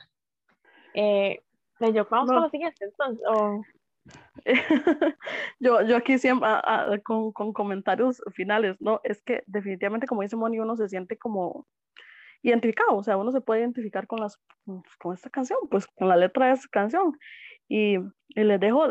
[0.95, 1.43] Eh,
[1.81, 2.35] yo vamos No.
[2.35, 3.25] con la siguiente entonces.
[3.29, 3.63] o-
[5.61, 9.01] yo, yo aquí siempre ah, ah, con, con comentarios finales, ¿no?
[9.05, 11.67] Es que definitivamente, como dice Moni, uno se siente como
[12.43, 14.37] identificado, o sea, uno se puede identificar con, las,
[14.99, 17.17] con esta canción, pues con la letra de esta canción.
[17.69, 17.97] Y,
[18.29, 18.87] y les dejo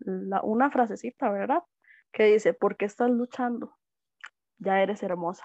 [0.00, 1.62] la- una frasecita, ¿verdad?
[2.12, 3.76] Que dice, ¿por qué estás luchando?
[4.58, 5.44] Ya eres hermosa.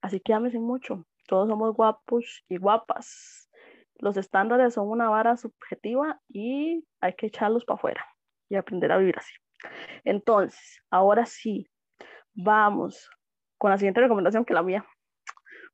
[0.00, 1.06] Así que ámese mucho.
[1.26, 3.50] Todos somos guapos y guapas.
[3.98, 8.06] Los estándares son una vara subjetiva y hay que echarlos para afuera
[8.48, 9.32] y aprender a vivir así.
[10.04, 11.68] Entonces, ahora sí,
[12.32, 13.10] vamos
[13.58, 14.86] con la siguiente recomendación que la mía,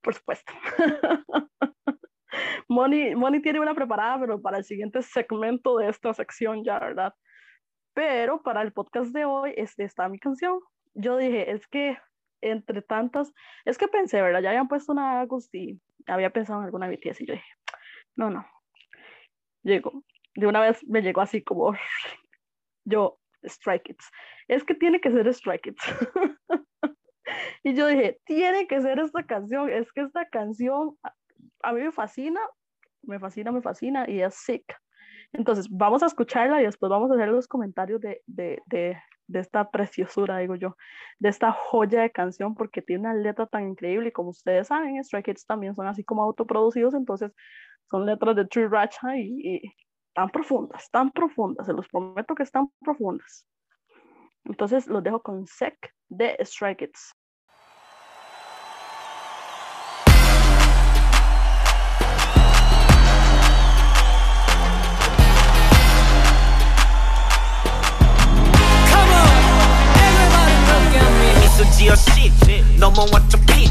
[0.02, 0.52] por supuesto.
[2.68, 7.14] Moni, Moni tiene una preparada, pero para el siguiente segmento de esta sección ya, ¿verdad?
[7.96, 10.61] Pero para el podcast de hoy este, está mi canción.
[10.92, 11.96] Yo dije, es que
[12.42, 13.32] entre tantas,
[13.64, 14.42] es que pensé, ¿verdad?
[14.42, 17.54] Ya habían puesto una August y había pensado en alguna BTS y yo dije,
[18.14, 18.46] no, no.
[19.62, 20.04] Llegó,
[20.35, 21.72] de una vez me llegó así como,
[22.85, 24.11] yo, Strike Kids.
[24.46, 25.82] Es que tiene que ser Strike Kids.
[27.64, 31.14] y yo dije, tiene que ser esta canción, es que esta canción a,
[31.62, 32.42] a mí me fascina,
[33.00, 34.76] me fascina, me fascina y es sick.
[35.32, 38.98] Entonces, vamos a escucharla y después vamos a hacer los comentarios de, de, de,
[39.32, 40.76] esta preciosura, digo yo,
[41.18, 45.02] de esta joya de canción, porque tiene una letra tan increíble y como ustedes saben,
[45.02, 47.32] Stray Kids también son así como autoproducidos, entonces
[47.90, 49.74] son letras de Tree Racha y, y
[50.14, 53.46] tan profundas, tan profundas, se los prometo que están profundas.
[54.44, 55.76] Entonces los dejo con Sec
[56.08, 57.14] de Stray Kids.
[71.58, 71.66] At me.
[71.66, 72.32] 미소 지어 씨
[72.76, 73.70] 넘어왔죠 핑이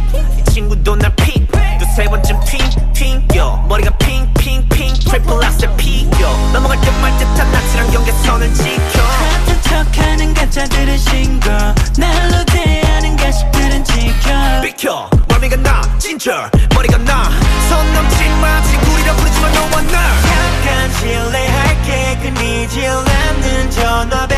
[0.51, 1.47] 친구도 날 핑.
[1.77, 4.93] 두세 번쯤 핑핑 껴 머리가 핑핑핑.
[4.93, 9.03] 트리플 악셀 피겨 넘어갈 듯말 듯한 나치랑 경계선을 지켜.
[9.03, 11.51] 같은 척하는 가짜들은 싱거
[11.97, 14.61] 날로 대하는 가식들은 지켜.
[14.63, 15.09] 비켜.
[15.29, 16.49] 멀미가 나 진절.
[16.73, 18.61] 머리가 나선 넘지 마.
[18.63, 22.19] 친구리라 부르지마 너와 날 잠깐 실례할게.
[22.21, 24.35] 끊이질 않는 전화벨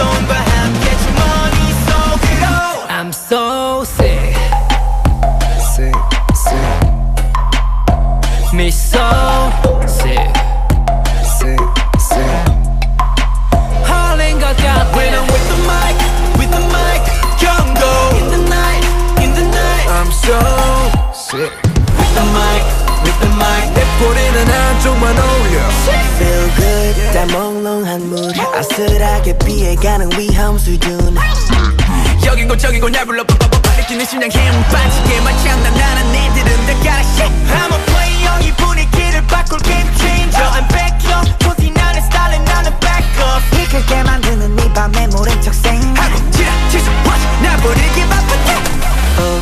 [0.00, 1.56] 손과 함께 주머니
[1.86, 2.46] 속으로
[2.88, 4.36] I'm so sick
[5.74, 5.94] sick,
[6.34, 6.80] sick,
[8.54, 8.98] Me so
[9.86, 10.32] sick
[11.38, 11.60] sick,
[11.98, 12.44] sick.
[13.86, 15.96] Hauling 것 같아 When I'm with the mic,
[16.38, 17.02] with the mic
[17.38, 17.82] 경고
[18.16, 18.84] In the night,
[19.22, 20.38] in the night I'm so
[21.12, 21.52] sick.
[21.52, 22.64] With the mic,
[23.04, 25.56] with the mic 내 뿌리는 한쪽만 어울려.
[26.16, 27.26] Feel good 다
[27.91, 30.97] 몽롱한 물 아슬하게 피해가는 위험 수준
[32.25, 36.99] 여긴 곳 저긴 곳날 불러 빨리 뛰는 심장 힘 빠지게 말장난 나는 니들은 다 가라
[37.01, 42.45] shit I'm a player 이 분위기를 바꿀 game changer I'm back up 조티 나는 스타일은
[42.45, 47.57] 나는 back up 이끌게 만드는 네 밤의 모른 척 생각 하고 지라 지수 watch 나
[47.57, 48.51] 부리기 바쁜데
[49.19, 49.41] Oh,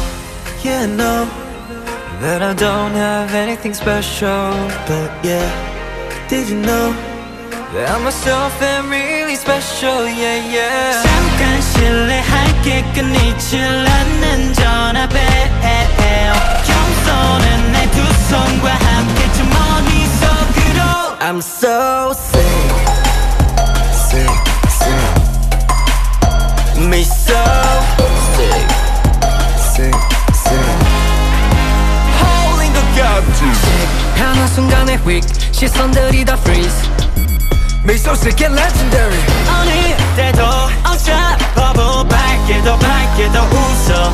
[0.66, 1.28] yeah, know
[2.22, 4.52] that I don't have anything special,
[4.88, 5.48] but yeah,
[6.28, 7.19] did you know
[7.69, 10.07] that I myself am really special?
[10.07, 11.03] Yeah, yeah.
[11.03, 15.19] 잠깐 실례할게 끊이질 않는 전화벨
[16.65, 20.81] 겸손은 내 두 손과 함께 주머니 속으로
[21.21, 22.45] I'm so sick,
[23.93, 24.31] Sick,
[24.69, 25.05] sick,
[26.87, 27.35] me so
[28.37, 28.67] sick.
[29.59, 29.95] sick,
[30.33, 30.69] sick.
[32.21, 33.41] Holding 것 같아
[34.17, 36.89] 하나 순간의 휙 시선들이 다 freeze
[37.90, 39.18] Me so sick and legendary.
[39.50, 40.44] 어느 때도
[40.86, 44.14] 어차퍼보 밝게도 밝게도 웃어.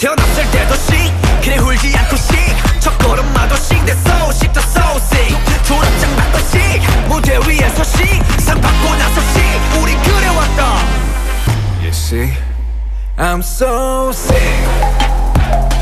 [0.00, 2.34] 태어났을 때도 씩 그래 울지 않고 씩
[2.80, 5.38] 첫 걸음마도 씩내 소식 더 소식.
[5.62, 6.58] 졸업장 받고 씩
[7.06, 10.78] 무대 위에서 씩상 받고 나서 씩 우린 그래왔다
[11.82, 12.32] You see,
[13.16, 14.34] I'm so sick,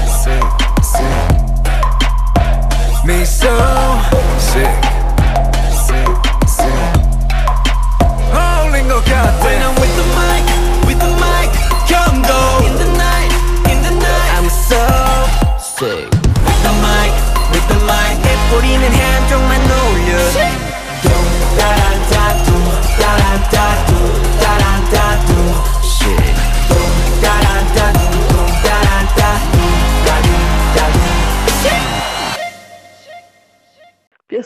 [0.07, 0.45] sick,
[0.83, 1.43] sick.
[3.07, 3.49] Me so
[4.39, 4.69] sick,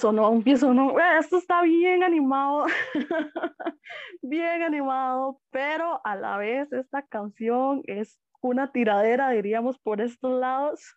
[0.05, 0.99] Empiezo no.
[0.99, 2.67] Eh, Esto está bien animado.
[4.23, 10.97] bien animado, pero a la vez esta canción es una tiradera, diríamos, por estos lados.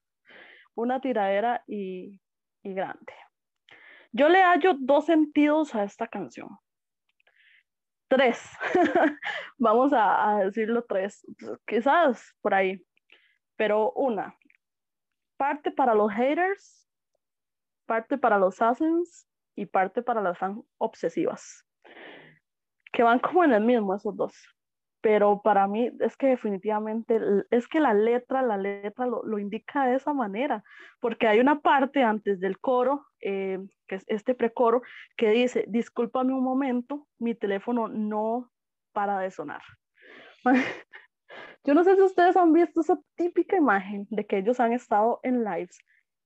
[0.76, 2.22] Una tiradera y,
[2.64, 3.14] y grande.
[4.12, 6.50] Yo le hallo dos sentidos a esta canción.
[8.10, 8.42] Tres.
[9.58, 11.26] Vamos a, a decirlo tres.
[11.66, 12.82] Quizás por ahí.
[13.56, 14.36] Pero una.
[15.38, 16.79] Parte para los haters
[17.90, 20.38] parte para los assassins y parte para las
[20.78, 21.66] obsesivas,
[22.94, 24.36] que van como en el mismo esos dos.
[25.02, 27.20] Pero para mí es que definitivamente,
[27.52, 30.64] es que la letra, la letra lo, lo indica de esa manera,
[31.00, 34.82] porque hay una parte antes del coro, eh, que es este precoro,
[35.18, 38.52] que dice, discúlpame un momento, mi teléfono no
[38.92, 39.62] para de sonar.
[41.64, 45.22] Yo no sé si ustedes han visto esa típica imagen de que ellos han estado
[45.24, 45.80] en lives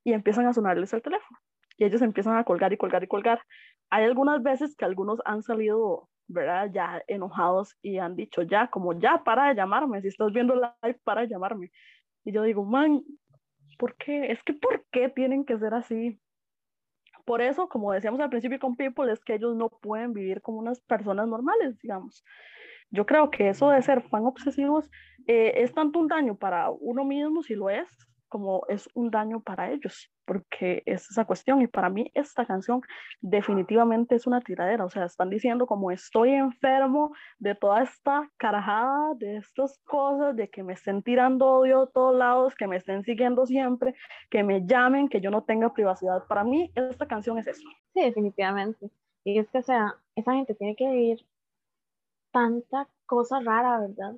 [0.04, 1.40] y empiezan a sonarles el teléfono
[1.78, 3.42] y ellos empiezan a colgar y colgar y colgar.
[3.90, 6.70] Hay algunas veces que algunos han salido, ¿verdad?
[6.72, 11.00] Ya enojados y han dicho, ya, como ya, para de llamarme, si estás viendo live,
[11.04, 11.72] para de llamarme.
[12.24, 13.04] Y yo digo, man,
[13.78, 14.32] ¿por qué?
[14.32, 16.20] Es que ¿por qué tienen que ser así?
[17.26, 20.60] Por eso, como decíamos al principio con People, es que ellos no pueden vivir como
[20.60, 22.24] unas personas normales, digamos.
[22.90, 24.90] Yo creo que eso de ser fan obsesivos
[25.26, 27.88] eh, es tanto un daño para uno mismo, si lo es,
[28.34, 31.62] como es un daño para ellos, porque es esa cuestión.
[31.62, 32.82] Y para mí esta canción
[33.22, 34.86] definitivamente es una tiradera.
[34.86, 40.50] O sea, están diciendo como estoy enfermo de toda esta carajada, de estas cosas, de
[40.50, 43.94] que me estén tirando odio a todos lados, que me estén siguiendo siempre,
[44.32, 46.26] que me llamen, que yo no tenga privacidad.
[46.26, 47.70] Para mí esta canción es eso.
[47.94, 48.90] Sí, definitivamente.
[49.24, 51.24] Y es que, o sea, esa gente tiene que vivir
[52.32, 54.16] tanta cosa rara, ¿verdad?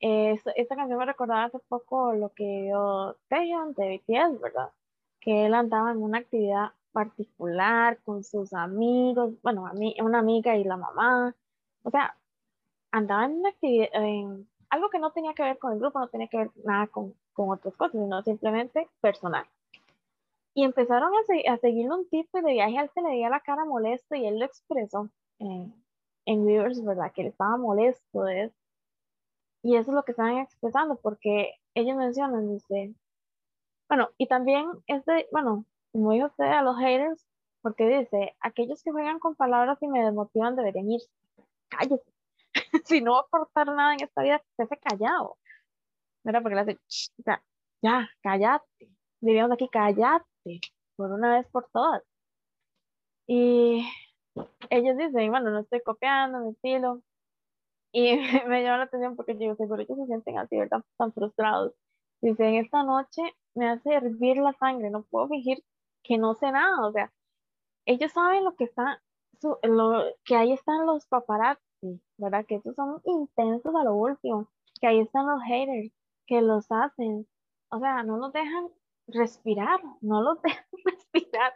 [0.00, 4.70] Esta canción me recordaba hace poco lo que vio Taehyung de BTS, ¿verdad?
[5.20, 10.56] Que él andaba en una actividad particular con sus amigos, bueno, a mí, una amiga
[10.56, 11.34] y la mamá.
[11.82, 12.16] O sea,
[12.90, 13.88] andaba en una actividad,
[14.70, 17.14] algo que no tenía que ver con el grupo, no tenía que ver nada con,
[17.32, 19.46] con otras cosas, sino simplemente personal.
[20.54, 23.40] Y empezaron a, a seguirle un tipo de viaje, a él se le veía la
[23.40, 25.74] cara molesto y él lo expresó en,
[26.26, 26.46] en
[26.86, 27.12] ¿verdad?
[27.12, 28.59] Que él estaba molesto de eso
[29.62, 32.94] y eso es lo que están expresando, porque ellos mencionan, dice,
[33.88, 37.26] bueno, y también este, bueno, como dijo usted, a los haters,
[37.62, 41.10] porque dice, aquellos que juegan con palabras y me desmotivan deberían irse.
[41.68, 42.04] Cállese.
[42.84, 45.38] si no va a aportar nada en esta vida, esté callado.
[46.24, 46.42] ¿Verdad?
[46.42, 46.78] Porque le hace,
[47.82, 48.66] ya, cállate.
[49.20, 50.60] Diríamos aquí, cállate,
[50.96, 52.02] por una vez por todas.
[53.26, 53.86] Y
[54.70, 57.02] ellos dicen, bueno, no estoy copiando mi estilo,
[57.92, 58.16] y
[58.48, 60.82] me llama la atención porque yo seguro que se sienten así, ¿verdad?
[60.96, 61.74] Tan frustrados.
[62.22, 63.22] Dicen, esta noche
[63.54, 65.64] me hace hervir la sangre, no puedo fingir
[66.02, 67.12] que no sé nada, o sea,
[67.86, 69.02] ellos saben lo que está,
[69.62, 71.60] lo, que ahí están los paparazzi,
[72.18, 72.44] ¿verdad?
[72.46, 74.48] Que esos son intensos a lo último,
[74.80, 75.92] que ahí están los haters,
[76.26, 77.26] que los hacen,
[77.70, 78.68] o sea, no nos dejan
[79.08, 81.54] respirar, no los dejan respirar.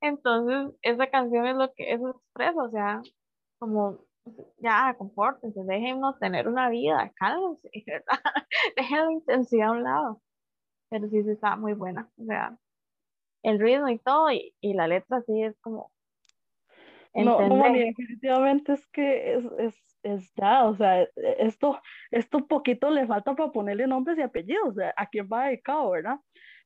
[0.00, 3.02] Entonces, esa canción es lo que eso expresa, o sea,
[3.58, 4.05] como
[4.58, 8.18] ya, compórtense, déjenos tener una vida, cálmense, ¿verdad?
[8.76, 10.22] Dejen la intensidad a un lado.
[10.88, 12.08] Pero sí, sí está muy buena.
[12.18, 12.56] O sea,
[13.42, 15.92] el ritmo y todo, y, y la letra sí es como.
[17.14, 21.02] No, no, definitivamente es que es, es, es, ya, o sea,
[21.38, 25.46] esto, esto poquito le falta para ponerle nombres y apellidos, o sea, a quién va
[25.46, 26.18] dedicado, ¿verdad?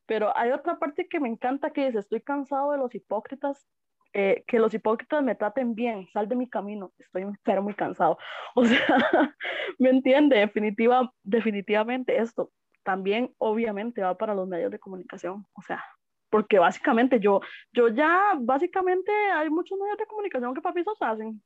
[0.06, 3.64] Pero hay otra parte que me encanta que dice, estoy cansado de los hipócritas
[4.12, 8.18] eh, que los hipócritas me traten bien, sal de mi camino, estoy enfermo y cansado.
[8.54, 8.86] O sea,
[9.78, 10.36] ¿me entiende?
[10.36, 12.50] Definitiva, definitivamente esto
[12.82, 15.84] también obviamente va para los medios de comunicación, o sea,
[16.30, 17.40] porque básicamente yo,
[17.72, 21.42] yo ya, básicamente hay muchos medios de comunicación que papizos hacen.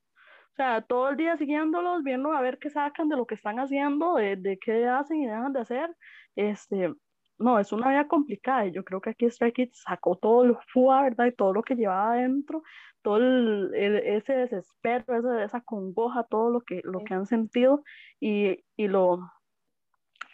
[0.53, 3.59] O sea, todo el día siguiéndolos, viendo a ver qué sacan de lo que están
[3.59, 5.91] haciendo, de, de qué hacen y dejan de hacer.
[6.37, 6.95] Este,
[7.39, 10.57] no, es una vida complicada y yo creo que aquí Strike Kids sacó todo el
[10.73, 11.27] FUA, ¿verdad?
[11.27, 12.63] Y todo lo que llevaba adentro,
[13.03, 17.83] todo el, ese desespero, esa, esa congoja, todo lo que, lo que han sentido
[18.21, 19.31] y, y, lo,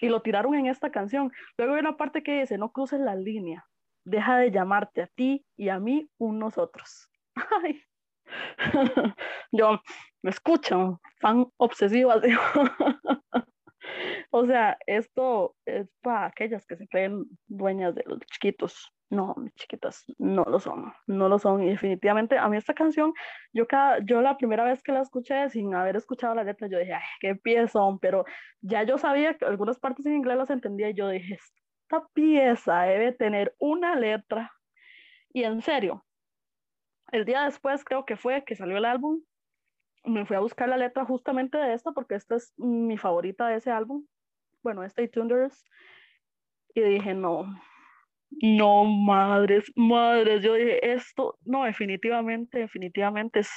[0.01, 1.33] y lo tiraron en esta canción.
[1.57, 3.67] Luego hay una parte que dice, no cruces la línea,
[4.05, 7.09] deja de llamarte a ti y a mí un nosotros.
[7.65, 7.83] Ay.
[9.53, 9.81] Yo,
[10.23, 12.21] me escuchan, fan obsesiva.
[14.31, 18.93] O sea, esto es para aquellas que se creen dueñas de los chiquitos.
[19.11, 21.63] No, mis chiquitas no lo son, no lo son.
[21.65, 23.13] Y definitivamente a mí esta canción,
[23.53, 26.79] yo, cada, yo la primera vez que la escuché sin haber escuchado la letra, yo
[26.79, 28.25] dije, ay, qué piezón, pero
[28.61, 31.39] ya yo sabía que algunas partes en inglés las entendía y yo dije,
[31.83, 34.53] esta pieza debe tener una letra.
[35.33, 36.05] Y en serio,
[37.11, 39.23] el día después creo que fue que salió el álbum,
[40.05, 43.57] me fui a buscar la letra justamente de esta porque esta es mi favorita de
[43.57, 44.05] ese álbum
[44.63, 45.51] bueno, Stay Tuned
[46.75, 47.47] y dije, no,
[48.43, 53.51] no, madres, madres, yo dije, esto, no, definitivamente, definitivamente es,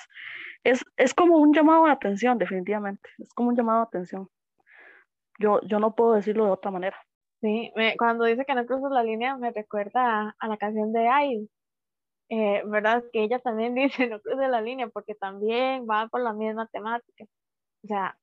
[0.64, 4.30] es, es como un llamado de atención, definitivamente, es como un llamado de atención.
[5.40, 6.98] Yo, yo no puedo decirlo de otra manera.
[7.42, 11.50] Sí, cuando dice que no cruzas la línea, me recuerda a, la canción de Ai,
[12.34, 13.04] eh, ¿verdad?
[13.14, 17.26] Que ella también dice no cruces la línea porque también va por la misma temática.
[17.84, 18.18] O sea,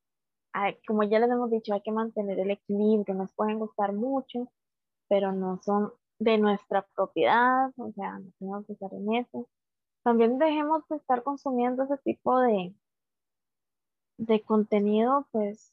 [0.87, 4.51] como ya les hemos dicho, hay que mantener el equilibrio, nos pueden gustar mucho,
[5.09, 9.49] pero no son de nuestra propiedad, o sea, no tenemos que estar en eso.
[10.03, 12.75] También dejemos de estar consumiendo ese tipo de,
[14.19, 15.73] de contenido, pues,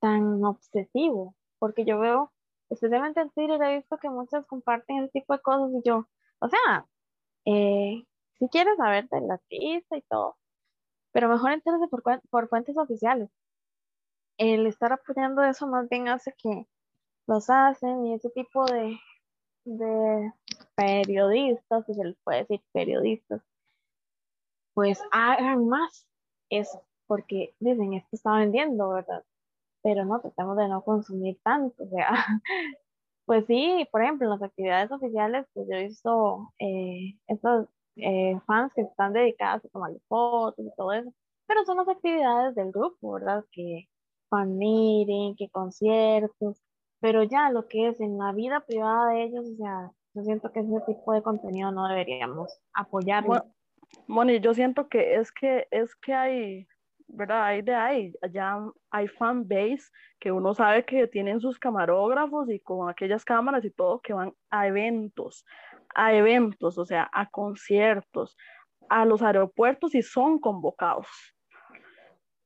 [0.00, 2.32] tan obsesivo, porque yo veo,
[2.70, 6.06] especialmente en Twitter, he visto que muchos comparten ese tipo de cosas y yo,
[6.40, 6.86] o sea,
[7.46, 8.04] eh,
[8.38, 10.36] si quieres saber de la artista y todo,
[11.12, 13.30] pero mejor entérese por, por fuentes oficiales.
[14.38, 16.66] El estar apoyando eso más bien hace que
[17.26, 18.98] los hacen y ese tipo de,
[19.64, 20.32] de
[20.74, 23.42] periodistas, si se les puede decir periodistas,
[24.74, 26.06] pues hagan más
[26.50, 29.24] eso, porque dicen, esto está vendiendo, ¿verdad?
[29.82, 32.08] Pero no, tratamos de no consumir tanto, o sea,
[33.30, 38.36] pues sí, por ejemplo, en las actividades oficiales, pues yo he visto eh, estos eh,
[38.44, 41.14] fans que están dedicadas a tomar fotos y todo eso,
[41.46, 43.44] pero son las actividades del grupo, ¿verdad?
[43.52, 43.88] Que
[44.30, 46.60] fan meeting, que conciertos,
[46.98, 50.50] pero ya lo que es en la vida privada de ellos, o sea, yo siento
[50.50, 53.44] que ese tipo de contenido no deberíamos apoyarlo.
[54.08, 56.66] Moni, yo siento que es que es que hay,
[57.12, 57.44] ¿verdad?
[57.44, 58.58] Hay de ahí, ya
[58.90, 59.84] hay fan base
[60.18, 64.32] que uno sabe que tienen sus camarógrafos y con aquellas cámaras y todo que van
[64.50, 65.44] a eventos,
[65.94, 68.36] a eventos, o sea, a conciertos,
[68.88, 71.06] a los aeropuertos y son convocados.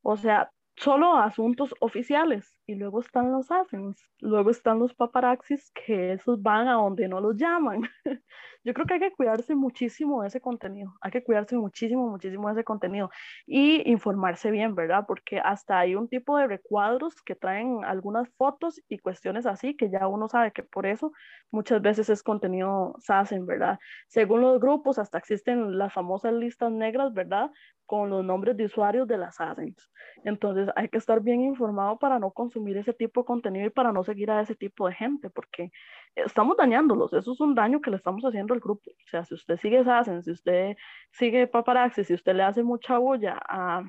[0.02, 2.58] O sea, solo asuntos oficiales.
[2.66, 7.20] Y luego están los hacens, luego están los paparazzis que esos van a donde no
[7.20, 7.82] los llaman.
[8.64, 12.48] Yo creo que hay que cuidarse muchísimo de ese contenido, hay que cuidarse muchísimo, muchísimo
[12.48, 13.10] de ese contenido
[13.46, 15.04] y informarse bien, ¿verdad?
[15.06, 19.90] Porque hasta hay un tipo de recuadros que traen algunas fotos y cuestiones así que
[19.90, 21.12] ya uno sabe que por eso
[21.50, 23.78] muchas veces es contenido SASEN, ¿verdad?
[24.08, 27.50] Según los grupos, hasta existen las famosas listas negras, ¿verdad?
[27.84, 29.90] Con los nombres de usuarios de las SASENs.
[30.24, 33.92] Entonces hay que estar bien informado para no consumir ese tipo de contenido y para
[33.92, 35.70] no seguir a ese tipo de gente, porque
[36.14, 38.90] estamos dañándolos, eso es un daño que le estamos haciendo al grupo.
[38.90, 40.76] O sea, si usted sigue Sassen, si usted
[41.12, 43.82] sigue paparazzi, si usted le hace mucha bulla a,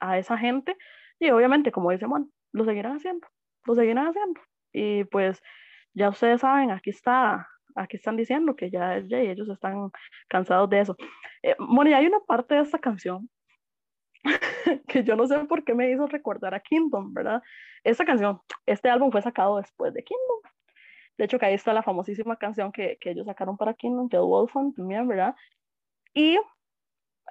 [0.00, 0.76] a esa gente,
[1.18, 3.26] y obviamente, como dice Mon, lo seguirán haciendo,
[3.66, 4.40] lo seguirán haciendo.
[4.72, 5.42] Y pues
[5.94, 9.90] ya ustedes saben, aquí está, aquí están diciendo que ya, ya ellos están
[10.28, 10.96] cansados de eso.
[11.42, 13.28] Eh, Moni, hay una parte de esta canción
[14.88, 17.42] que yo no sé por qué me hizo recordar a Kingdom, ¿verdad?
[17.84, 20.40] Esta canción, este álbum fue sacado después de Kingdom.
[21.16, 24.18] De hecho, que ahí está la famosísima canción que, que ellos sacaron para Kingdom, The
[24.18, 25.34] Wolfman también, ¿verdad?
[26.14, 26.38] Y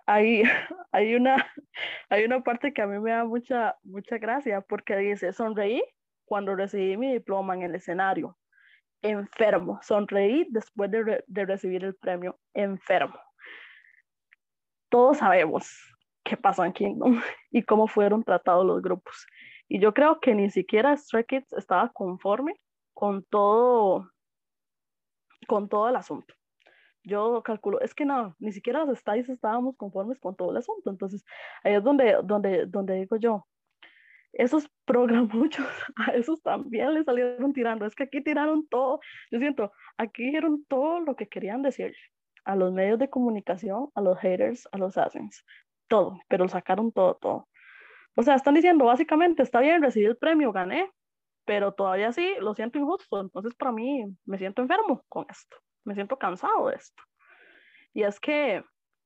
[0.06, 0.44] hay,
[0.92, 1.36] hay, una,
[2.10, 5.84] hay una parte que a mí me da mucha, mucha gracia porque dice, sonreí
[6.26, 8.38] cuando recibí mi diploma en el escenario.
[9.02, 12.38] Enfermo, sonreí después de, de recibir el premio.
[12.54, 13.20] Enfermo.
[14.90, 15.90] Todos sabemos
[16.30, 17.20] qué pasó en Kingdom
[17.52, 19.26] y cómo fueron tratados los grupos.
[19.68, 22.54] Y yo creo que ni siquiera Stray Kids estaba conforme
[22.94, 24.12] con todo,
[25.48, 26.34] con todo el asunto.
[27.04, 30.90] Yo calculo, es que no, ni siquiera los Styles estábamos conformes con todo el asunto.
[30.90, 31.24] Entonces,
[31.64, 33.48] ahí es donde, donde, donde digo yo,
[34.34, 37.86] esos programuchos, a esos también les salieron tirando.
[37.86, 39.00] Es que aquí tiraron todo.
[39.32, 41.96] Yo siento, aquí dijeron todo lo que querían decir
[42.46, 45.46] a los medios de comunicación, a los haters, a los assassins,
[45.90, 47.50] todo, pero sacaron todo, todo.
[48.16, 50.92] O sea, están diciendo básicamente, está bien, recibí el premio, gané,
[51.46, 53.20] pero todavía sí, lo siento injusto.
[53.22, 57.04] Entonces, para mí, me siento enfermo con esto, me siento cansado de esto.
[57.94, 58.64] Y es que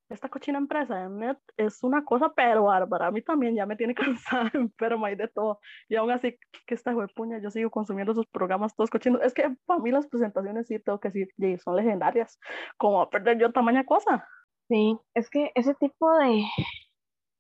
[0.10, 3.08] esta cochina empresa de Net es una cosa pero bárbara.
[3.08, 5.60] A mí también ya me tiene cansada, enferma y de todo.
[5.90, 9.22] Y aún así, que esta puña, yo sigo consumiendo esos programas todos cochinos.
[9.24, 12.40] Es que para mí las presentaciones sí tengo que decir, "Yey, son legendarias.
[12.78, 14.28] ¿Cómo va a perder yo tamaña cosa?
[14.68, 16.44] Sí, es que ese tipo de,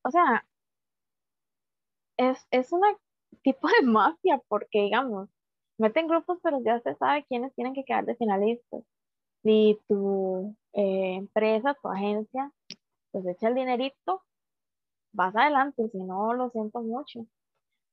[0.04, 0.46] o sea,
[2.18, 2.82] es, es un
[3.44, 5.30] tipo de mafia porque, digamos,
[5.78, 8.84] meten grupos, pero ya se sabe quiénes tienen que quedar de finalistas.
[9.44, 12.52] Si tu eh, empresa, tu agencia,
[13.12, 14.24] pues echa el dinerito,
[15.14, 17.26] vas adelante, si no, lo siento mucho.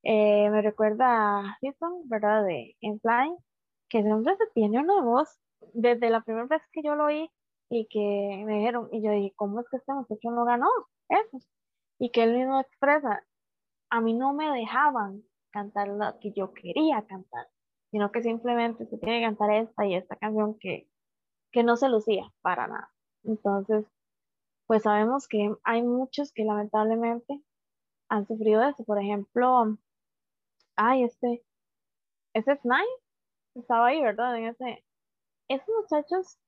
[0.05, 2.45] Eh, me recuerda a Houston, ¿verdad?
[2.47, 3.37] De En Flying,
[3.91, 5.29] que hombre se tiene una voz
[5.75, 7.31] desde la primera vez que yo lo oí
[7.71, 10.69] y que me dijeron, y yo dije, ¿cómo es que este muchacho no ganó
[11.09, 11.39] eso?
[11.99, 13.25] Y que él mismo expresa,
[13.91, 17.49] a mí no me dejaban cantar lo que yo quería cantar,
[17.93, 20.89] sino que simplemente se tiene que cantar esta y esta canción que,
[21.53, 22.91] que no se lucía para nada.
[23.23, 23.87] Entonces,
[24.67, 27.41] pues sabemos que hay muchos que lamentablemente
[28.09, 28.85] han sufrido eso.
[28.85, 29.77] Por ejemplo,
[30.77, 31.45] ay, este,
[32.35, 32.85] ese Snide
[33.55, 34.37] estaba ahí, ¿verdad?
[34.37, 34.85] En ese,
[35.49, 36.39] esos muchachos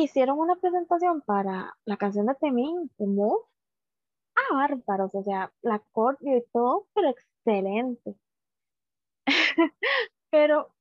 [0.00, 3.44] hicieron una presentación para la canción de Temin, de Move.
[4.34, 8.16] Ah, bárbaros, o sea, la coreo y todo, pero excelente.
[10.30, 10.72] Pero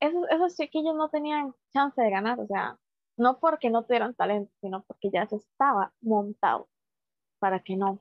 [0.00, 2.78] esos, esos chiquillos no tenían chance de ganar, o sea,
[3.16, 6.68] no porque no tuvieran talento, sino porque ya se estaba montado
[7.38, 7.98] para que no,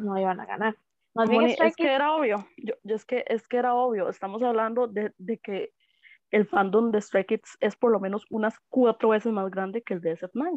[0.00, 0.76] no iban a ganar.
[1.14, 4.08] Más bien Moni, es que era obvio, yo, yo es que es que era obvio,
[4.08, 5.72] estamos hablando de, de que
[6.32, 9.94] el fandom de Stray Kids es por lo menos unas cuatro veces más grande que
[9.94, 10.54] el de SF9.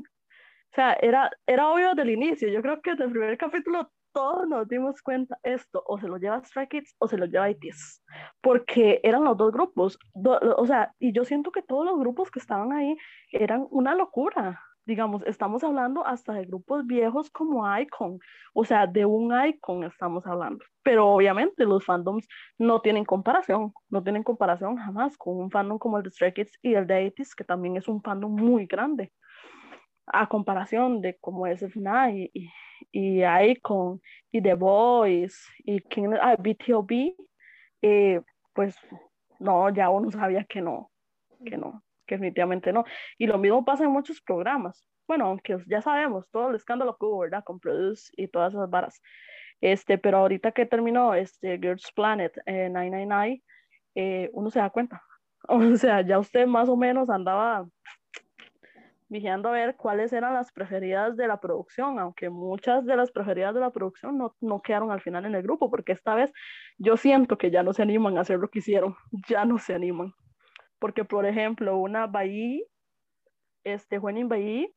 [0.72, 3.92] O sea, era, era obvio desde el inicio, yo creo que desde el primer capítulo
[4.14, 7.50] todos nos dimos cuenta, esto o se lo lleva Stray Kids o se lo lleva
[7.50, 8.02] ITZY,
[8.42, 12.32] porque eran los dos grupos, do- o sea, y yo siento que todos los grupos
[12.32, 12.96] que estaban ahí
[13.32, 14.62] eran una locura.
[14.86, 18.20] Digamos, estamos hablando hasta de grupos viejos como Icon,
[18.54, 20.64] o sea, de un icon estamos hablando.
[20.84, 22.28] Pero obviamente los fandoms
[22.58, 26.60] no tienen comparación, no tienen comparación jamás con un fandom como el de Stray Kids
[26.62, 29.12] y el de 80 que también es un fandom muy grande.
[30.06, 32.50] A comparación de como es FNAI y,
[32.92, 37.16] y Icon y The Boys y King, ah, BTOB,
[37.82, 38.22] eh,
[38.54, 38.78] pues
[39.40, 40.92] no, ya uno sabía que no,
[41.46, 42.86] que no, que definitivamente no.
[43.18, 44.88] Y lo mismo pasa en muchos programas.
[45.08, 47.44] Bueno, aunque ya sabemos todo el escándalo que hubo, ¿verdad?
[47.44, 49.02] Con Produce y todas esas varas.
[49.62, 53.44] Este, pero ahorita que terminó este Girls Planet eh, 999,
[53.96, 55.02] eh, uno se da cuenta.
[55.48, 57.68] O sea, ya usted más o menos andaba
[59.08, 63.54] vigiando a ver cuáles eran las preferidas de la producción, aunque muchas de las preferidas
[63.54, 66.32] de la producción no, no quedaron al final en el grupo, porque esta vez
[66.78, 68.96] yo siento que ya no se animan a hacer lo que hicieron,
[69.30, 70.14] ya no se animan.
[70.80, 72.66] Porque, por ejemplo, una Bahí,
[73.64, 74.74] este, Juanín Bahí,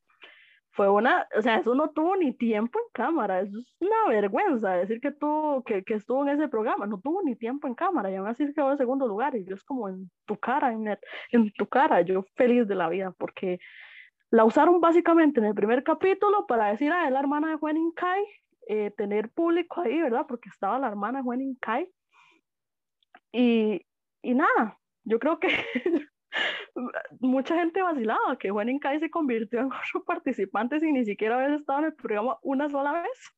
[0.71, 4.73] fue una, o sea, eso no tuvo ni tiempo en cámara, eso es una vergüenza
[4.73, 8.11] decir que, tuvo, que, que estuvo en ese programa, no tuvo ni tiempo en cámara
[8.11, 10.87] y aún así quedó en segundo lugar y yo es como en tu cara, en,
[11.31, 13.59] en tu cara, yo feliz de la vida porque
[14.31, 17.91] la usaron básicamente en el primer capítulo para decir, ah, es la hermana de Juan
[17.95, 18.23] Kai,
[18.67, 20.27] eh, tener público ahí, ¿verdad?
[20.27, 21.91] Porque estaba la hermana de Juan Kai
[23.31, 23.85] y,
[24.21, 25.47] y nada, yo creo que
[27.19, 31.51] mucha gente vacilaba que Juan Incay se convirtió en otro participante sin ni siquiera haber
[31.51, 33.35] estado en el programa una sola vez.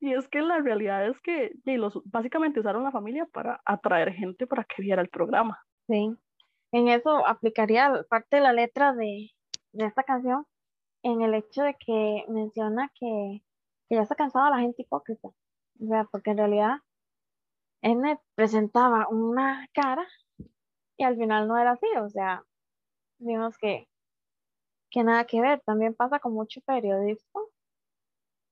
[0.00, 4.12] Y es que la realidad es que y los, básicamente usaron la familia para atraer
[4.12, 5.60] gente para que viera el programa.
[5.86, 6.16] Sí,
[6.72, 9.30] en eso aplicaría parte de la letra de,
[9.72, 10.46] de esta canción,
[11.04, 13.42] en el hecho de que menciona que,
[13.88, 15.28] que ya está cansada la gente hipócrita.
[15.28, 16.78] O sea, porque en realidad
[17.82, 20.06] N presentaba una cara
[21.02, 22.44] y al final no era así, o sea,
[23.18, 23.88] vimos que,
[24.88, 25.60] que nada que ver.
[25.66, 27.40] También pasa con mucho periodista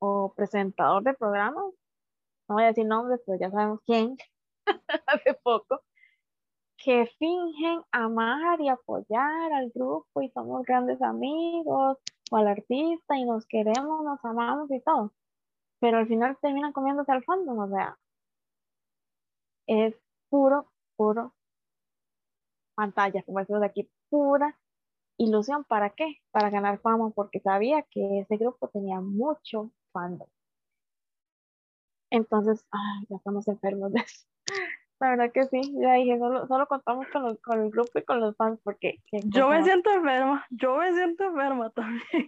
[0.00, 1.64] o presentador de programas,
[2.48, 4.16] no voy a decir nombres, pero ya sabemos quién,
[5.06, 5.80] hace poco,
[6.76, 11.98] que fingen amar y apoyar al grupo y somos grandes amigos
[12.32, 15.12] o al artista y nos queremos, nos amamos y todo.
[15.80, 17.96] Pero al final terminan comiéndose al fandom, o sea,
[19.68, 19.94] es
[20.30, 21.32] puro, puro
[22.80, 24.56] pantalla, como decimos de aquí, pura
[25.18, 25.64] ilusión.
[25.64, 26.16] ¿Para qué?
[26.30, 30.28] Para ganar fama, porque sabía que ese grupo tenía mucho fandom.
[32.10, 34.26] Entonces, ay, ya estamos enfermos de eso.
[35.00, 38.02] La verdad que sí, ya dije, solo, solo contamos con, los- con el grupo y
[38.04, 42.26] con los fans, porque Yo me siento enferma, yo me siento enferma también,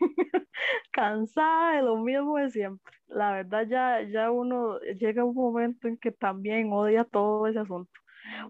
[0.90, 2.94] cansada de lo mismo de siempre.
[3.09, 7.59] La verdad ya, ya uno llega a un momento en que también odia todo ese
[7.59, 7.92] asunto.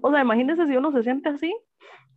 [0.03, 1.53] O sea, imagínense si uno se siente así,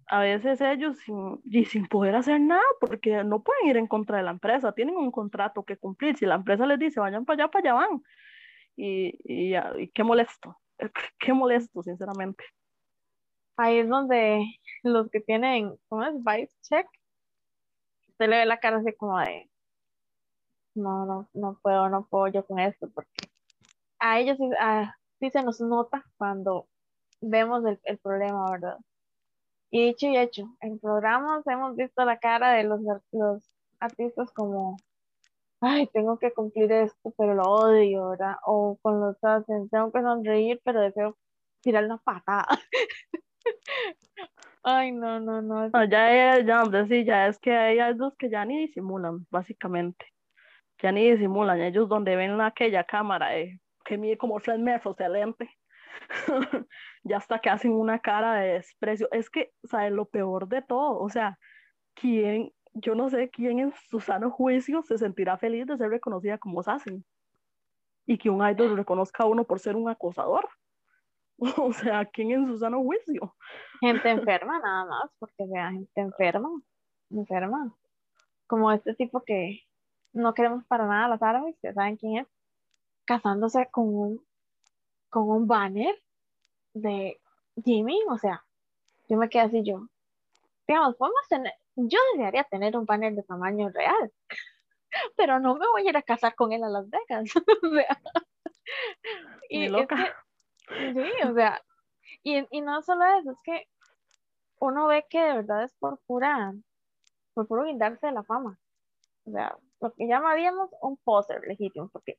[0.08, 4.18] a veces ellos sin, y sin poder hacer nada, porque no pueden ir en contra
[4.18, 6.18] de la empresa, tienen un contrato que cumplir.
[6.18, 8.04] Si la empresa les dice vayan para allá, para allá van.
[8.76, 10.58] Y, y, y qué molesto,
[11.20, 12.44] qué molesto, sinceramente.
[13.58, 14.46] Ahí es donde
[14.84, 16.14] los que tienen, ¿cómo es?
[16.24, 16.88] Vice check,
[18.10, 19.50] usted le ve la cara así como de,
[20.76, 23.30] no, no, no puedo, no puedo yo con esto, porque
[24.00, 26.68] a ellos ah, sí se nos nota cuando
[27.22, 28.78] vemos el, el problema, ¿verdad?
[29.76, 33.44] Y dicho y hecho, en programas hemos visto la cara de los, ar- los
[33.82, 34.78] artistas como,
[35.60, 38.38] ay, tengo que cumplir esto, pero lo odio, ¿verdad?
[38.46, 41.18] O con los hacen, tengo que sonreír, pero deseo
[41.60, 42.48] tirar una patada.
[44.64, 45.68] Ay, no, no, no.
[45.68, 50.06] No, ya, ya, hombre, sí, ya es que hay algo que ya ni disimulan, básicamente.
[50.82, 55.10] Ya ni disimulan, ellos donde ven aquella cámara eh, que mide como tres metros de
[55.10, 55.50] lente,
[57.06, 59.08] ya hasta que hacen una cara de desprecio.
[59.12, 59.92] Es que, ¿sabes?
[59.92, 61.38] Lo peor de todo, o sea,
[61.94, 66.40] ¿quién, yo no sé quién en su sano juicio se sentirá feliz de ser reconocida
[66.40, 67.06] como Sassen?
[68.08, 70.50] Y que un idol reconozca a uno por ser un acosador.
[71.58, 73.36] O sea, ¿quién en su sano juicio?
[73.82, 76.50] Gente enferma nada más, porque vea, gente enferma,
[77.10, 77.76] enferma.
[78.48, 79.60] Como este tipo que
[80.14, 82.28] no queremos para nada las árabes, ya saben quién es,
[83.04, 84.26] casándose con un,
[85.10, 85.94] con un banner
[86.76, 87.20] de
[87.64, 88.44] Jimmy, o sea,
[89.10, 89.88] yo me quedé así yo.
[90.68, 94.12] Digamos, podemos tener, yo desearía tener un banner de tamaño real,
[95.18, 97.30] pero no me voy a ir a casar con él a Las Vegas.
[97.64, 98.02] O sea,
[99.50, 99.96] Y es loca.
[100.68, 101.62] que- sí, o sea,
[102.24, 103.68] y, y no solo eso, es que
[104.60, 106.54] uno ve que de verdad es por pura,
[107.34, 108.60] por puro guindarse de la fama.
[109.26, 112.18] O sea, lo que llamaríamos un poser legítimo, porque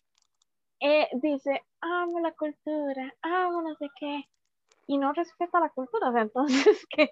[0.81, 4.25] eh, dice, amo la cultura, amo no sé qué,
[4.87, 7.11] y no respeta la cultura, o sea, entonces, ¿qué?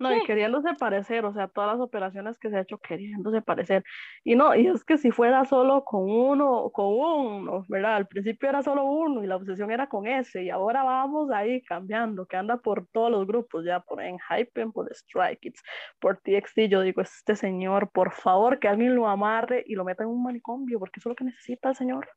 [0.00, 0.26] No, y ¿Qué?
[0.26, 3.82] queriéndose parecer, o sea, todas las operaciones que se ha hecho queriéndose parecer.
[4.22, 7.96] Y no, y es que si fuera solo con uno, con uno, ¿verdad?
[7.96, 11.62] Al principio era solo uno y la obsesión era con ese, y ahora vamos ahí
[11.62, 15.62] cambiando, que anda por todos los grupos, ya por Enhypen, por Strike Kids,
[15.98, 16.68] por TXT.
[16.68, 20.22] Yo digo, este señor, por favor, que alguien lo amarre y lo meta en un
[20.22, 22.08] manicomio, porque eso es lo que necesita el señor.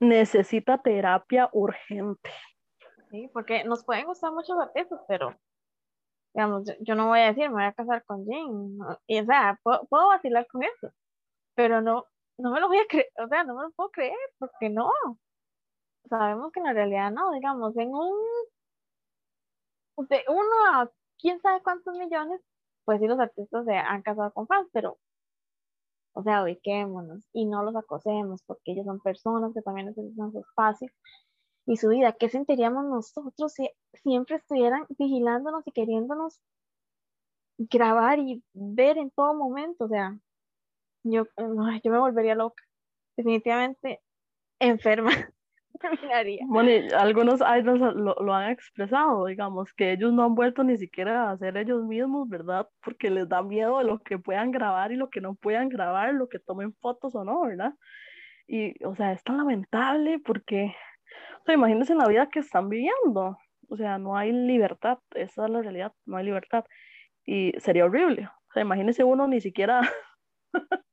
[0.00, 2.30] Necesita terapia urgente.
[3.10, 5.36] Sí, porque nos pueden gustar muchos artistas, pero
[6.34, 8.98] digamos, yo, yo no voy a decir, me voy a casar con Jin, ¿no?
[9.06, 10.92] y o sea, puedo, puedo vacilar con eso,
[11.54, 12.06] pero no,
[12.38, 14.90] no me lo voy a creer, o sea, no me lo puedo creer, porque no.
[16.08, 18.16] Sabemos que en la realidad no, digamos, en un,
[20.08, 22.40] de uno a quién sabe cuántos millones,
[22.84, 24.98] pues sí los artistas se han casado con fans, pero,
[26.14, 30.40] o sea, ubiquémonos y no los acosemos, porque ellos son personas que también necesitan su
[30.40, 30.88] espacio
[31.66, 32.12] y su vida.
[32.12, 36.40] ¿Qué sentiríamos nosotros si siempre estuvieran vigilándonos y queriéndonos
[37.58, 39.84] grabar y ver en todo momento?
[39.84, 40.16] O sea,
[41.02, 42.62] yo, yo me volvería loca.
[43.16, 44.00] Definitivamente
[44.58, 45.10] enferma
[45.80, 46.44] terminaría.
[46.46, 51.30] Bueno, algunos idols lo, lo han expresado, digamos, que ellos no han vuelto ni siquiera
[51.30, 52.68] a ser ellos mismos, ¿verdad?
[52.82, 56.28] Porque les da miedo lo que puedan grabar y lo que no puedan grabar, lo
[56.28, 57.74] que tomen fotos o no, ¿verdad?
[58.46, 60.74] Y, o sea, es tan lamentable porque,
[61.46, 63.38] sea, imagínense en la vida que están viviendo,
[63.68, 66.64] o sea, no hay libertad, esa es la realidad, no hay libertad.
[67.24, 69.80] Y sería horrible, o sea, imagínense uno ni siquiera,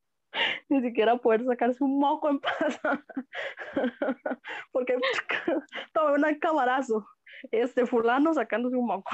[0.70, 2.80] ni siquiera poder sacarse un moco en paz,
[4.72, 4.98] porque
[5.94, 7.08] tomé un camarazo,
[7.52, 9.12] este fulano sacándose un moco.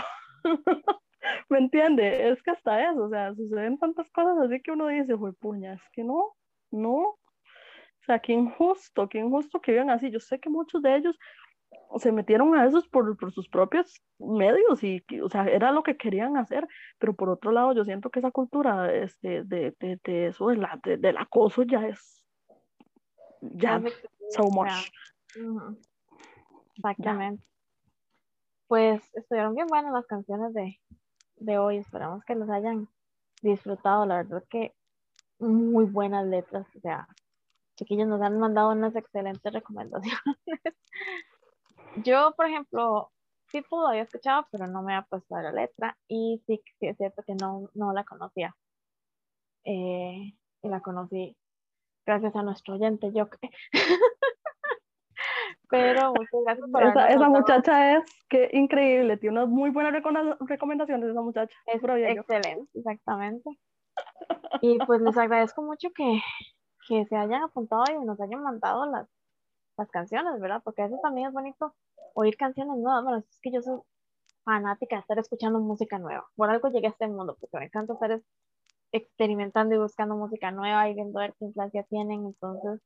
[1.50, 2.30] ¿Me entiende?
[2.30, 5.74] Es que hasta eso, o sea, suceden tantas cosas así que uno dice, fue puña,
[5.74, 6.36] es que no,
[6.72, 7.18] no.
[8.10, 10.10] Sea, qué injusto, qué injusto que vivan así.
[10.10, 11.20] Yo sé que muchos de ellos
[11.98, 15.96] se metieron a esos por, por sus propios medios y, o sea, era lo que
[15.96, 20.26] querían hacer, pero por otro lado yo siento que esa cultura este, de, de, de
[20.26, 22.24] eso, de la, de- del acoso ya es,
[23.42, 23.94] ya, de-
[24.32, 24.72] so much.
[26.78, 27.44] Exactamente.
[28.68, 30.82] Pues estuvieron bien buenas las canciones de,
[31.36, 31.78] de hoy.
[31.78, 32.88] Esperamos que los hayan
[33.42, 34.08] disfrutado.
[34.08, 34.74] La verdad que
[35.38, 36.66] muy buenas letras.
[36.76, 37.08] O sea,
[37.80, 40.20] chiquillos nos han mandado unas excelentes recomendaciones.
[42.06, 43.12] Yo, por ejemplo,
[43.48, 45.98] sí pudo había escuchado, pero no me había puesto la letra.
[46.08, 48.56] Y sí, sí es cierto que no, no la conocía.
[49.64, 51.36] Eh, y la conocí
[52.06, 53.30] gracias a nuestro oyente, yo.
[55.70, 61.10] Pero muchas gracias por Esa, esa muchacha es, que increíble, tiene unas muy buenas recomendaciones
[61.10, 61.56] esa muchacha.
[61.68, 63.50] Es excelente, exactamente.
[64.62, 66.20] Y pues les agradezco mucho que,
[66.90, 69.08] que se hayan apuntado y nos hayan mandado las,
[69.78, 70.62] las canciones, ¿verdad?
[70.64, 71.76] Porque a veces también es bonito
[72.16, 73.04] oír canciones nuevas.
[73.04, 73.80] Bueno, es que yo soy
[74.46, 76.28] fanática de estar escuchando música nueva.
[76.36, 78.24] Por algo llegué a este mundo, porque me encanta estar es-
[78.94, 82.26] experimentando y buscando música nueva y viendo ver qué influencia tienen.
[82.28, 82.82] Entonces,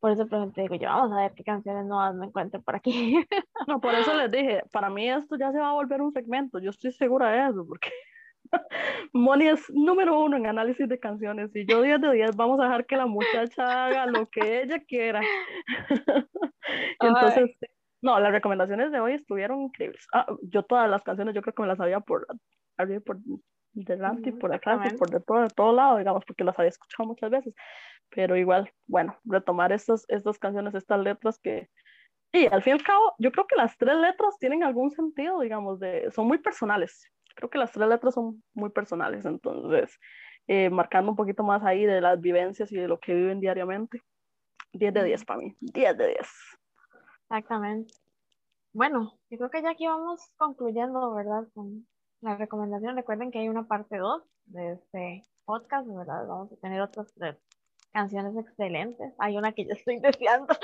[0.00, 2.92] por eso pregunté, digo yo, vamos a ver qué canciones nuevas me encuentro por aquí.
[3.68, 6.58] No, por eso les dije, para mí esto ya se va a volver un segmento,
[6.60, 7.90] yo estoy segura de eso, porque
[9.12, 12.64] Moni es número uno en análisis de canciones y yo 10 de 10 vamos a
[12.64, 15.30] dejar que la muchacha haga lo que ella quiera.
[17.00, 17.50] Y entonces,
[18.02, 20.06] no, las recomendaciones de hoy estuvieron increíbles.
[20.12, 22.26] Ah, yo todas las canciones yo creo que me las sabía por
[22.76, 23.18] arriba por
[23.72, 26.58] delante y Ujú, por atrás y por de todo, de todo lado, digamos, porque las
[26.58, 27.54] había escuchado muchas veces.
[28.10, 31.68] Pero igual, bueno, retomar estas, estas canciones, estas letras que,
[32.32, 35.40] y al fin y al cabo, yo creo que las tres letras tienen algún sentido,
[35.40, 37.04] digamos, de, son muy personales.
[37.40, 39.98] Creo que las tres letras son muy personales, entonces,
[40.46, 44.02] eh, marcando un poquito más ahí de las vivencias y de lo que viven diariamente.
[44.74, 46.18] 10 de 10 para mí, 10 de 10.
[47.22, 47.94] Exactamente.
[48.74, 51.48] Bueno, yo creo que ya aquí vamos concluyendo, ¿verdad?
[51.54, 51.86] Con
[52.20, 52.94] la recomendación.
[52.94, 56.26] Recuerden que hay una parte 2 de este podcast, ¿verdad?
[56.28, 57.36] Vamos a tener otras tres
[57.92, 59.14] canciones excelentes.
[59.18, 60.54] Hay una que yo estoy deseando.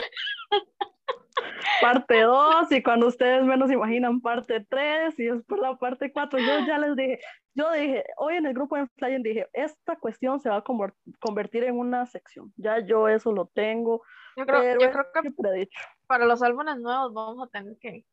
[1.80, 6.66] Parte 2 y cuando ustedes menos imaginan parte 3 y después la parte 4, yo
[6.66, 7.20] ya les dije,
[7.54, 10.94] yo dije, hoy en el grupo de Flyen dije, esta cuestión se va a conver-
[11.20, 12.52] convertir en una sección.
[12.56, 14.02] Ya yo eso lo tengo,
[14.36, 15.68] Yo creo, pero yo creo que
[16.06, 18.04] para los álbumes nuevos vamos a tener que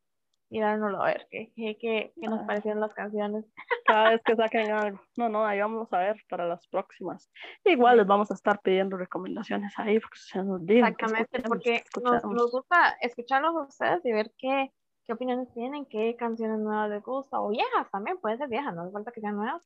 [0.54, 3.44] y dárnoslo a ver qué, qué, qué, qué nos parecieron las canciones.
[3.86, 5.02] Cada vez que saquen algo.
[5.18, 7.28] No, no, ahí vamos a ver para las próximas.
[7.66, 11.84] Igual les vamos a estar pidiendo recomendaciones ahí porque se nos digan que Exactamente, porque
[11.92, 14.72] que nos, nos gusta escucharlos a ustedes y ver qué,
[15.06, 18.84] qué opiniones tienen, qué canciones nuevas les gusta, o viejas también, pueden ser viejas, no
[18.84, 19.64] hace falta que sean nuevas,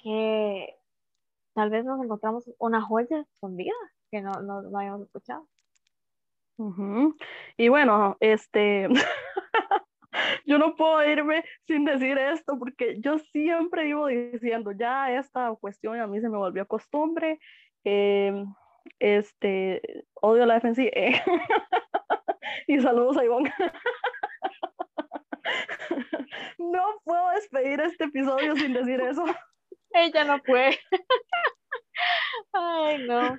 [0.00, 0.76] que
[1.54, 3.74] tal vez nos encontramos una joya escondida
[4.12, 5.48] que no, no, no habíamos escuchado.
[6.56, 7.16] Ujú.
[7.56, 8.86] Y bueno, este,
[10.50, 16.00] yo no puedo irme sin decir esto porque yo siempre iba diciendo, ya esta cuestión
[16.00, 17.38] a mí se me volvió costumbre,
[17.84, 18.52] em,
[18.98, 19.80] este,
[20.14, 21.22] odio la FNC, eh,
[22.66, 23.52] y saludos a Ivonne.
[26.58, 29.24] No puedo despedir este episodio sin decir eso.
[29.92, 30.78] Ella no puede.
[32.52, 33.36] Ay, no.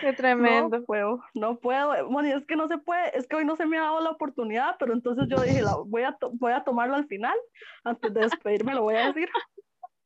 [0.00, 0.78] Qué tremendo.
[0.78, 2.08] No puedo, no puedo.
[2.08, 4.10] Bueno, es que no se puede, es que hoy no se me ha dado la
[4.10, 7.36] oportunidad, pero entonces yo dije, la, voy, a voy a tomarlo al final,
[7.84, 9.28] antes de despedirme lo voy a decir.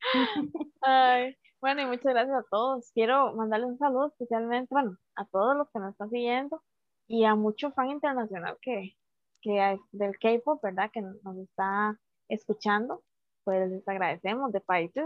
[0.82, 2.90] Ay, bueno, y muchas gracias a todos.
[2.94, 6.62] Quiero mandarles un saludo especialmente, bueno, a todos los que nos están siguiendo
[7.08, 8.96] y a mucho fan internacional que,
[9.42, 10.90] que hay del K-pop, ¿verdad?
[10.92, 13.02] Que nos está escuchando.
[13.44, 15.04] Pues les agradecemos de países,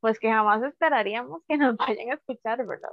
[0.00, 2.90] pues que jamás esperaríamos que nos vayan a escuchar, ¿verdad?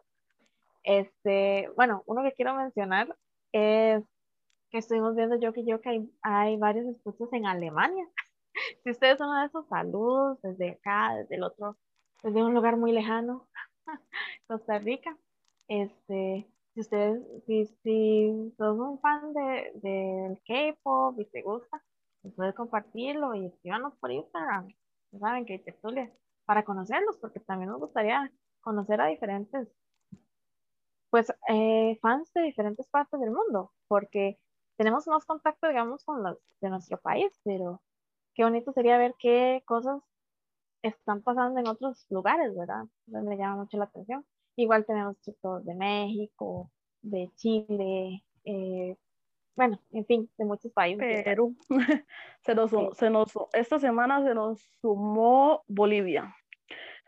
[0.83, 3.15] Este, bueno, uno que quiero mencionar
[3.51, 4.03] es
[4.71, 8.07] que estuvimos viendo yo que yo que hay, hay varios escuchos en Alemania.
[8.83, 11.77] Si ustedes son de esos saludos desde acá, desde el otro,
[12.21, 13.47] desde un lugar muy lejano,
[14.47, 15.17] Costa Rica,
[15.69, 21.81] este, si ustedes, si, si sos un fan de, del K-pop y te gusta,
[22.21, 24.67] pues puedes compartirlo y escríbanos por Instagram,
[25.11, 26.11] ya saben que tertulia,
[26.45, 29.67] para conocerlos, porque también nos gustaría conocer a diferentes,
[31.11, 34.39] pues, eh, fans de diferentes partes del mundo, porque
[34.77, 37.83] tenemos más contacto, digamos, con los de nuestro país, pero
[38.35, 40.01] qué bonito sería ver qué cosas
[40.83, 42.85] están pasando en otros lugares, ¿verdad?
[43.07, 44.25] Me llama mucho la atención.
[44.55, 46.71] Igual tenemos chicos de México,
[47.03, 48.97] de Chile, eh,
[49.55, 51.23] bueno, en fin, de muchos países.
[51.23, 51.55] Perú.
[52.41, 52.77] Se nos, Sí.
[52.93, 56.35] se nos, esta semana se nos sumó Bolivia.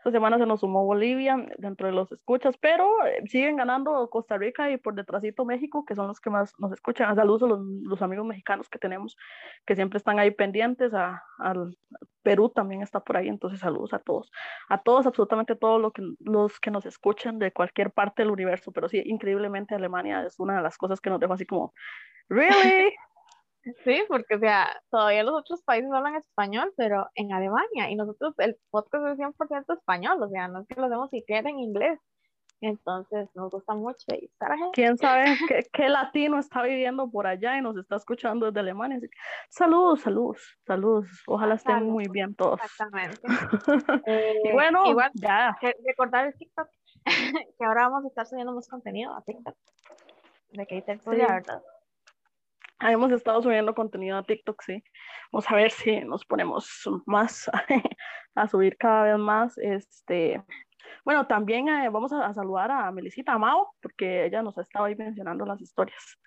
[0.04, 4.36] Esta semana se nos sumó Bolivia dentro de los escuchas, pero eh, siguen ganando Costa
[4.36, 7.16] Rica y por detrásito México, que son los que más nos escuchan.
[7.16, 9.16] Saludos a los, los amigos mexicanos que tenemos,
[9.64, 10.92] que siempre están ahí pendientes.
[10.92, 11.78] A, al
[12.22, 14.30] Perú también está por ahí, entonces saludos a todos.
[14.68, 18.72] A todos, absolutamente todos lo que, los que nos escuchan de cualquier parte del universo,
[18.72, 21.72] pero sí, increíblemente Alemania es una de las cosas que nos dejó así como,
[22.28, 22.94] ¿really?
[23.84, 28.34] Sí, porque o sea, todavía los otros países hablan español, pero en Alemania, y nosotros
[28.38, 31.98] el podcast es 100% español, o sea, no es que lo hacemos siquiera en inglés.
[32.60, 34.62] Entonces, nos gusta mucho y estar aquí.
[34.72, 38.96] quién sabe qué, qué latino está viviendo por allá y nos está escuchando desde Alemania.
[38.96, 39.16] Así que,
[39.50, 41.06] saludos, saludos, saludos.
[41.26, 42.60] Ojalá estén muy bien todos.
[42.62, 43.20] Exactamente.
[44.06, 45.56] Eh, y bueno, igual, ya.
[45.86, 46.68] recordar el TikTok,
[47.58, 49.56] que ahora vamos a estar subiendo más contenido a TikTok.
[50.52, 51.32] De que tertulia, Sí.
[51.32, 51.62] ¿verdad?
[52.90, 54.84] Hemos estado subiendo contenido a TikTok, sí.
[55.32, 56.68] Vamos a ver si nos ponemos
[57.06, 57.50] más
[58.34, 59.56] a subir cada vez más.
[59.58, 60.42] Este,
[61.04, 64.84] bueno, también eh, vamos a, a saludar a Melisita Amao, porque ella nos ha estado
[64.84, 66.18] ahí mencionando las historias.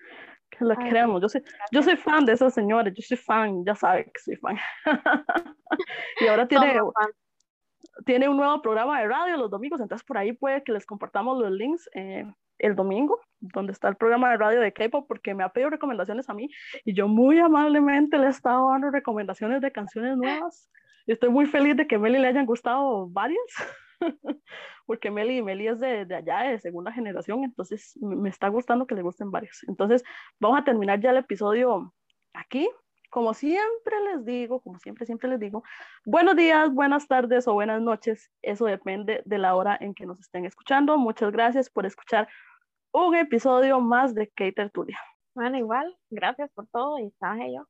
[0.49, 1.21] Que la Ay, queremos.
[1.21, 4.35] Yo soy, yo soy fan de esas señores, yo soy fan, ya sabe que soy
[4.37, 4.57] fan.
[6.21, 6.79] y ahora tiene,
[8.05, 11.39] tiene un nuevo programa de radio los domingos, entonces por ahí puede que les compartamos
[11.39, 12.25] los links eh,
[12.59, 16.29] el domingo, donde está el programa de radio de K-pop, porque me ha pedido recomendaciones
[16.29, 16.49] a mí
[16.85, 20.69] y yo muy amablemente le he estado dando recomendaciones de canciones nuevas.
[21.05, 23.39] Y estoy muy feliz de que Meli le hayan gustado varias,
[24.85, 28.95] porque Meli, Meli es de, de allá, de segunda generación, entonces me está gustando que
[28.95, 29.63] le gusten varios.
[29.67, 30.03] Entonces
[30.39, 31.93] vamos a terminar ya el episodio
[32.33, 32.69] aquí.
[33.09, 35.63] Como siempre les digo, como siempre, siempre les digo,
[36.05, 38.29] buenos días, buenas tardes o buenas noches.
[38.41, 40.97] Eso depende de la hora en que nos estén escuchando.
[40.97, 42.27] Muchas gracias por escuchar
[42.91, 44.99] un episodio más de K Tertulia.
[45.35, 47.65] Bueno, igual, gracias por todo y estaba yo.